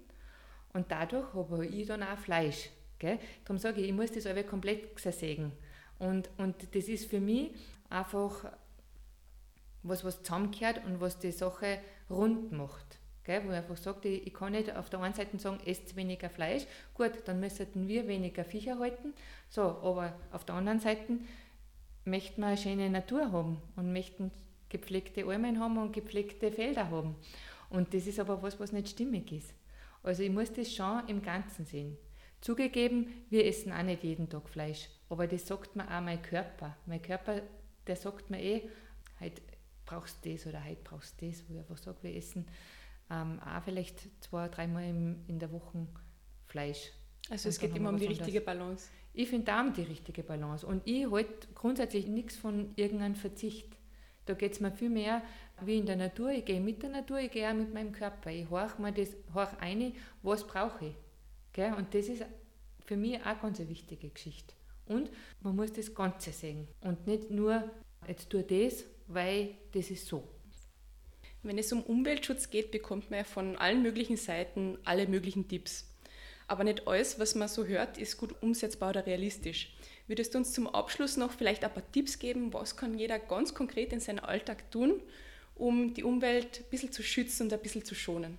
und 0.73 0.91
dadurch 0.91 1.35
habe 1.35 1.67
ich 1.67 1.87
dann 1.87 2.03
auch 2.03 2.19
Fleisch. 2.19 2.71
Gell? 2.99 3.19
Darum 3.45 3.59
sage 3.59 3.81
ich, 3.81 3.89
ich 3.89 3.95
muss 3.95 4.13
das 4.13 4.27
aber 4.27 4.43
komplett 4.43 4.99
zersägen. 4.99 5.53
Und, 5.99 6.31
und 6.39 6.75
das 6.75 6.89
ist 6.89 7.11
für 7.11 7.21
mich 7.21 7.53
einfach 7.89 8.53
was, 9.83 10.05
was 10.05 10.23
zusammengehört 10.23 10.85
und 10.85 11.01
was 11.01 11.19
die 11.19 11.33
Sache 11.33 11.81
rund 12.09 12.53
macht. 12.53 13.00
Gell? 13.31 13.45
Wo 13.45 13.51
ich 13.51 13.59
einfach 13.59 13.77
sage, 13.77 14.09
ich, 14.09 14.27
ich 14.27 14.35
kann 14.35 14.51
nicht 14.53 14.75
auf 14.75 14.91
der 14.91 15.01
einen 15.01 15.15
Seite 15.15 15.39
sagen, 15.39 15.61
esst 15.65 15.95
weniger 15.95 16.29
Fleisch, 16.29 16.65
gut, 16.95 17.13
dann 17.27 17.39
müssten 17.39 17.87
wir 17.87 18.09
weniger 18.09 18.45
Viecher 18.45 18.81
halten. 18.81 19.15
So, 19.49 19.63
aber 19.63 20.15
auf 20.33 20.45
der 20.45 20.57
anderen 20.57 20.81
Seite 20.81 21.19
möchten 22.05 22.41
wir 22.41 22.49
eine 22.49 22.57
schöne 22.57 22.91
Natur 22.91 23.31
haben 23.31 23.63
und 23.77 23.93
möchten 23.93 24.33
gepflegte 24.69 25.25
Almen 25.25 25.61
haben 25.61 25.79
und 25.79 25.93
gepflegte 25.93 26.51
Felder 26.51 26.91
haben. 26.91 27.15
Und 27.69 27.95
das 27.95 28.09
ist 28.09 28.19
aber 28.19 28.43
was, 28.43 28.59
was 28.59 28.73
nicht 28.73 28.89
stimmig 28.89 29.31
ist. 29.31 29.55
Also 30.03 30.25
ich 30.25 30.31
muss 30.31 30.53
das 30.53 30.75
schon 30.75 31.07
im 31.07 31.23
Ganzen 31.23 31.65
sehen. 31.65 31.97
Zugegeben, 32.41 33.13
wir 33.29 33.47
essen 33.47 33.71
auch 33.71 33.83
nicht 33.85 34.03
jeden 34.03 34.29
Tag 34.29 34.49
Fleisch, 34.49 34.89
aber 35.09 35.29
das 35.29 35.47
sagt 35.47 35.77
mir 35.77 35.85
auch 35.85 36.01
mein 36.01 36.21
Körper. 36.21 36.77
Mein 36.85 37.01
Körper, 37.01 37.43
der 37.87 37.95
sagt 37.95 38.29
mir 38.29 38.43
eh, 38.43 38.69
heute 39.21 39.41
brauchst 39.87 40.25
du 40.25 40.33
das 40.33 40.47
oder 40.47 40.65
heute 40.65 40.81
brauchst 40.83 41.21
du 41.21 41.29
das, 41.29 41.45
wo 41.47 41.55
ich 41.55 41.61
einfach 41.61 41.79
sage, 41.79 41.99
wir 42.03 42.17
essen 42.17 42.47
ähm, 43.11 43.41
auch 43.41 43.63
vielleicht 43.63 44.09
zwei, 44.23 44.49
dreimal 44.49 44.85
in 44.85 45.39
der 45.39 45.53
Woche 45.53 45.87
Fleisch. 46.47 46.93
Also 47.29 47.49
es 47.49 47.59
geht 47.59 47.77
immer 47.77 47.91
um 47.91 47.99
die 47.99 48.07
richtige 48.07 48.41
Balance. 48.41 48.89
Ich 49.13 49.29
finde 49.29 49.47
da 49.47 49.61
um 49.61 49.73
die 49.73 49.83
richtige 49.83 50.23
Balance. 50.23 50.67
Und 50.67 50.83
ich 50.85 51.11
halte 51.11 51.49
grundsätzlich 51.55 52.07
nichts 52.07 52.37
von 52.37 52.73
irgendeinem 52.77 53.15
Verzicht. 53.15 53.77
Da 54.27 54.35
geht 54.35 54.53
es 54.53 54.61
mir 54.61 54.71
viel 54.71 54.91
mehr 54.91 55.23
wie 55.63 55.79
in 55.79 55.87
der 55.87 55.97
Natur. 55.97 56.31
Ich 56.31 56.45
gehe 56.45 56.61
mit 56.61 56.83
der 56.83 56.91
Natur, 56.91 57.19
ich 57.19 57.31
gehe 57.31 57.49
auch 57.49 57.55
mit 57.55 57.73
meinem 57.73 57.93
Körper. 57.93 58.31
Ich 58.31 58.49
horche 58.51 58.81
mir 58.81 58.93
das 58.93 59.17
horch 59.35 59.51
ein, 59.61 59.93
was 60.23 60.47
brauche 60.47 60.87
ich. 60.87 60.95
Gell? 61.53 61.75
Und 61.75 61.95
das 61.95 62.09
ist 62.09 62.25
für 62.85 62.97
mich 62.97 63.21
auch 63.21 63.41
ganz 63.41 63.61
eine 63.61 63.69
wichtige 63.69 64.09
Geschichte. 64.09 64.55
Und 64.87 65.11
man 65.43 65.55
muss 65.55 65.73
das 65.73 65.95
Ganze 65.95 66.33
sehen 66.33 66.67
und 66.81 67.07
nicht 67.07 67.31
nur, 67.31 67.71
jetzt 68.09 68.29
tue 68.29 68.43
das, 68.43 68.85
weil 69.07 69.55
das 69.73 69.91
ist 69.91 70.07
so. 70.07 70.25
Wenn 71.43 71.59
es 71.59 71.73
um 71.73 71.83
Umweltschutz 71.83 72.51
geht, 72.51 72.71
bekommt 72.71 73.11
man 73.11 73.21
ja 73.21 73.25
von 73.25 73.57
allen 73.57 73.83
möglichen 73.83 74.17
Seiten 74.17 74.79
alle 74.85 75.07
möglichen 75.07 75.49
Tipps. 75.49 75.87
Aber 76.47 76.65
nicht 76.65 76.87
alles, 76.87 77.19
was 77.19 77.35
man 77.35 77.49
so 77.49 77.65
hört, 77.65 77.97
ist 77.97 78.19
gut 78.19 78.35
umsetzbar 78.43 78.91
oder 78.91 79.07
realistisch. 79.07 79.73
Würdest 80.07 80.35
du 80.35 80.39
uns 80.39 80.53
zum 80.53 80.67
Abschluss 80.67 81.17
noch 81.17 81.31
vielleicht 81.31 81.65
ein 81.65 81.73
paar 81.73 81.93
Tipps 81.93 82.19
geben, 82.19 82.53
was 82.53 82.77
kann 82.77 82.99
jeder 82.99 83.19
ganz 83.19 83.55
konkret 83.55 83.93
in 83.93 84.01
seinem 84.01 84.25
Alltag 84.25 84.71
tun, 84.71 85.01
um 85.55 85.95
die 85.95 86.03
Umwelt 86.03 86.61
ein 86.61 86.71
bisschen 86.71 86.91
zu 86.91 87.03
schützen 87.03 87.45
und 87.45 87.53
ein 87.53 87.61
bisschen 87.61 87.85
zu 87.85 87.95
schonen? 87.95 88.37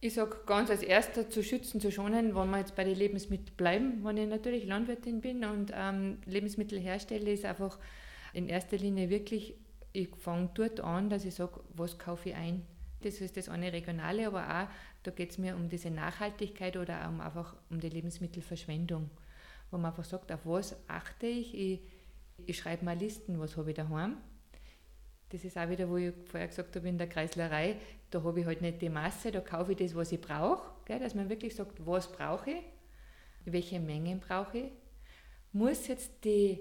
Ich 0.00 0.14
sage 0.14 0.36
ganz 0.46 0.70
als 0.70 0.82
erster 0.82 1.28
zu 1.28 1.42
schützen, 1.42 1.80
zu 1.80 1.92
schonen, 1.92 2.34
wenn 2.34 2.50
wir 2.50 2.58
jetzt 2.58 2.76
bei 2.76 2.84
den 2.84 2.96
Lebensmitteln 2.96 3.56
bleiben, 3.56 4.04
wenn 4.04 4.16
ich 4.16 4.28
natürlich 4.28 4.64
Landwirtin 4.64 5.20
bin 5.20 5.44
und 5.44 5.72
ähm, 5.74 6.18
Lebensmittel 6.26 6.78
herstelle, 6.78 7.32
ist 7.32 7.44
einfach 7.44 7.78
in 8.32 8.48
erster 8.48 8.76
Linie 8.78 9.10
wirklich, 9.10 9.54
ich 9.92 10.08
fange 10.16 10.50
dort 10.54 10.80
an, 10.80 11.10
dass 11.10 11.24
ich 11.24 11.34
sage, 11.34 11.60
was 11.74 11.98
kaufe 11.98 12.30
ich 12.30 12.34
ein. 12.34 12.64
Das 13.02 13.20
ist 13.20 13.36
das 13.36 13.48
eine 13.48 13.72
Regionale, 13.72 14.26
aber 14.26 14.48
auch, 14.48 14.68
da 15.02 15.10
geht 15.10 15.32
es 15.32 15.38
mir 15.38 15.56
um 15.56 15.68
diese 15.68 15.90
Nachhaltigkeit 15.90 16.76
oder 16.76 17.08
um 17.08 17.20
einfach 17.20 17.56
um 17.70 17.80
die 17.80 17.88
Lebensmittelverschwendung 17.88 19.10
wo 19.72 19.78
man 19.78 19.90
einfach 19.90 20.04
sagt, 20.04 20.30
auf 20.30 20.40
was 20.44 20.76
achte 20.86 21.26
ich. 21.26 21.58
Ich, 21.58 21.80
ich 22.46 22.58
schreibe 22.58 22.84
mal 22.84 22.96
Listen, 22.96 23.40
was 23.40 23.56
habe 23.56 23.70
ich 23.70 23.76
daheim. 23.76 24.18
Das 25.30 25.44
ist 25.44 25.56
auch 25.56 25.68
wieder, 25.70 25.88
wo 25.88 25.96
ich 25.96 26.12
vorher 26.26 26.48
gesagt 26.48 26.76
habe, 26.76 26.88
in 26.88 26.98
der 26.98 27.08
Kreislerei, 27.08 27.76
da 28.10 28.22
habe 28.22 28.40
ich 28.40 28.46
halt 28.46 28.60
nicht 28.60 28.82
die 28.82 28.90
Masse, 28.90 29.32
da 29.32 29.40
kaufe 29.40 29.72
ich 29.72 29.78
das, 29.78 29.94
was 29.94 30.12
ich 30.12 30.20
brauche. 30.20 30.70
Dass 30.86 31.14
man 31.14 31.30
wirklich 31.30 31.54
sagt, 31.56 31.86
was 31.86 32.12
brauche 32.12 32.50
ich, 32.50 32.62
welche 33.46 33.80
Mengen 33.80 34.20
brauche 34.20 34.58
ich. 34.58 34.72
Muss 35.52 35.88
jetzt 35.88 36.22
die 36.24 36.60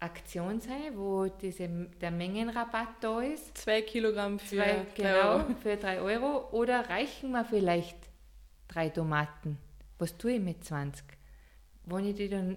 Aktion 0.00 0.60
sein, 0.60 0.96
wo 0.96 1.26
diese, 1.26 1.68
der 1.68 2.10
Mengenrabatt 2.10 2.88
da 3.00 3.20
ist. 3.20 3.56
Zwei 3.58 3.82
Kilogramm 3.82 4.38
für 4.38 4.56
zwei, 4.56 4.86
genau, 4.94 5.34
Euro. 5.34 5.54
für 5.62 5.76
drei 5.76 6.00
Euro. 6.00 6.48
Oder 6.52 6.88
reichen 6.88 7.32
mir 7.32 7.44
vielleicht 7.44 7.98
drei 8.66 8.88
Tomaten? 8.88 9.58
Was 9.98 10.16
tue 10.16 10.32
ich 10.32 10.40
mit 10.40 10.64
20? 10.64 11.04
wenn 11.84 12.04
ich 12.06 12.14
die 12.14 12.28
dann 12.28 12.56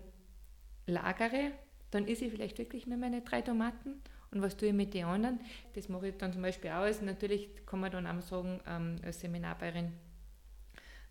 lagere, 0.86 1.52
dann 1.92 2.08
esse 2.08 2.26
ich 2.26 2.32
vielleicht 2.32 2.58
wirklich 2.58 2.88
nur 2.88 2.98
meine 2.98 3.22
drei 3.22 3.42
Tomaten. 3.42 4.02
Und 4.32 4.42
was 4.42 4.58
tue 4.58 4.70
ich 4.70 4.74
mit 4.74 4.94
den 4.94 5.06
anderen? 5.06 5.40
Das 5.74 5.90
mache 5.90 6.10
ich 6.10 6.18
dann 6.18 6.34
zum 6.34 6.42
Beispiel 6.42 6.72
auch. 6.72 6.82
Also 6.82 7.06
natürlich 7.06 7.50
kann 7.66 7.80
man 7.80 7.92
dann 7.92 8.08
auch 8.08 8.22
sagen, 8.22 8.60
ähm, 8.68 8.96
als 9.04 9.20
Seminarbeirin, 9.20 9.94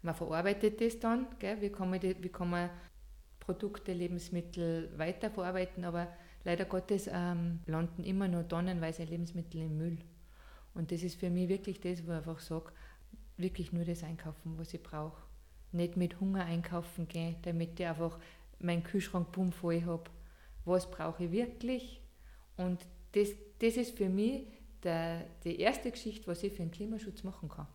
man 0.02 0.14
verarbeitet 0.14 0.80
das 0.80 0.98
dann. 0.98 1.26
Gell? 1.38 1.60
Wie, 1.60 1.70
kann 1.70 1.90
man 1.90 2.00
die, 2.00 2.20
wie 2.20 2.28
kann 2.28 2.50
man 2.50 2.70
Produkte, 3.38 3.92
Lebensmittel 3.92 4.90
weiterverarbeiten? 4.96 5.84
Aber 5.84 6.08
leider 6.44 6.64
Gottes 6.64 7.08
ähm, 7.12 7.60
landen 7.66 8.04
immer 8.04 8.28
nur 8.28 8.46
tonnenweise 8.46 9.04
Lebensmittel 9.04 9.62
im 9.62 9.78
Müll. 9.78 9.98
Und 10.74 10.90
das 10.90 11.02
ist 11.02 11.18
für 11.18 11.30
mich 11.30 11.48
wirklich 11.48 11.80
das, 11.80 12.06
wo 12.06 12.12
ich 12.12 12.16
einfach 12.16 12.40
sage, 12.40 12.72
wirklich 13.36 13.72
nur 13.72 13.84
das 13.84 14.02
einkaufen, 14.02 14.56
was 14.56 14.72
ich 14.74 14.82
brauche 14.82 15.22
nicht 15.72 15.96
mit 15.96 16.20
Hunger 16.20 16.44
einkaufen 16.44 17.08
gehen, 17.08 17.36
damit 17.42 17.80
ich 17.80 17.86
einfach 17.86 18.18
meinen 18.60 18.84
Kühlschrank 18.84 19.32
bumm 19.32 19.52
voll 19.52 19.82
habe. 19.84 20.04
Was 20.64 20.90
brauche 20.90 21.24
ich 21.24 21.32
wirklich? 21.32 22.00
Und 22.56 22.86
das, 23.12 23.30
das 23.58 23.76
ist 23.76 23.96
für 23.96 24.08
mich 24.08 24.46
der, 24.82 25.26
die 25.44 25.58
erste 25.58 25.90
Geschichte, 25.90 26.26
was 26.26 26.42
ich 26.42 26.52
für 26.52 26.62
den 26.62 26.70
Klimaschutz 26.70 27.24
machen 27.24 27.48
kann. 27.48 27.66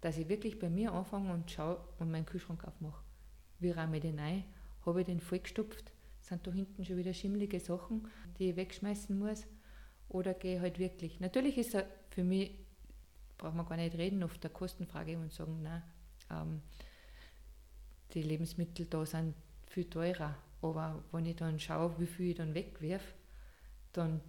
Dass 0.00 0.16
ich 0.16 0.28
wirklich 0.28 0.58
bei 0.58 0.70
mir 0.70 0.92
anfange 0.92 1.32
und 1.32 1.50
schaue 1.50 1.78
und 1.98 2.10
meinen 2.10 2.26
Kühlschrank 2.26 2.64
aufmache. 2.64 3.02
Wie 3.58 3.70
räume 3.70 3.96
ich 3.96 4.02
den 4.02 4.18
ein? 4.18 4.44
Habe 4.84 5.00
ich 5.00 5.06
den 5.06 5.20
vollgestopft? 5.20 5.92
Sind 6.26 6.44
da 6.44 6.52
hinten 6.52 6.84
schon 6.84 6.96
wieder 6.96 7.14
schimmelige 7.14 7.60
Sachen, 7.60 8.08
die 8.36 8.50
ich 8.50 8.56
wegschmeißen 8.56 9.16
muss? 9.16 9.46
Oder 10.08 10.34
gehe 10.34 10.56
ich 10.56 10.60
halt 10.60 10.80
wirklich? 10.80 11.20
Natürlich 11.20 11.56
ist 11.56 11.76
er 11.76 11.86
für 12.10 12.24
mich, 12.24 12.50
braucht 13.38 13.54
man 13.54 13.64
gar 13.64 13.76
nicht 13.76 13.96
reden, 13.96 14.24
auf 14.24 14.36
der 14.38 14.50
Kostenfrage 14.50 15.16
und 15.18 15.32
sagen, 15.32 15.62
nein, 15.62 15.84
ähm, 16.32 16.62
die 18.12 18.22
Lebensmittel 18.22 18.86
da 18.86 19.06
sind 19.06 19.34
viel 19.68 19.84
teurer. 19.84 20.34
Aber 20.62 21.04
wenn 21.12 21.26
ich 21.26 21.36
dann 21.36 21.60
schaue, 21.60 21.94
wie 22.00 22.06
viel 22.06 22.30
ich 22.30 22.36
dann 22.36 22.54
wegwerfe, 22.54 23.14
dann 23.92 24.20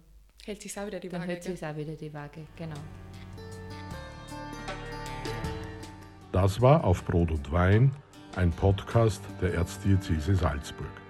hält 0.44 0.62
sich 0.62 0.78
auch 0.78 0.86
wieder 0.86 1.00
die 1.00 1.10
Waage. 1.10 1.20
Dann 1.20 1.30
hält 1.30 1.42
sich 1.42 1.66
auch 1.66 1.76
wieder 1.76 1.96
die 1.96 2.14
Waage, 2.14 2.46
genau. 2.54 2.80
Das 6.30 6.60
war 6.60 6.84
auf 6.84 7.04
Brot 7.04 7.32
und 7.32 7.50
Wein, 7.50 7.92
ein 8.36 8.52
Podcast 8.52 9.24
der 9.40 9.54
Erzdiözese 9.54 10.36
Salzburg. 10.36 11.07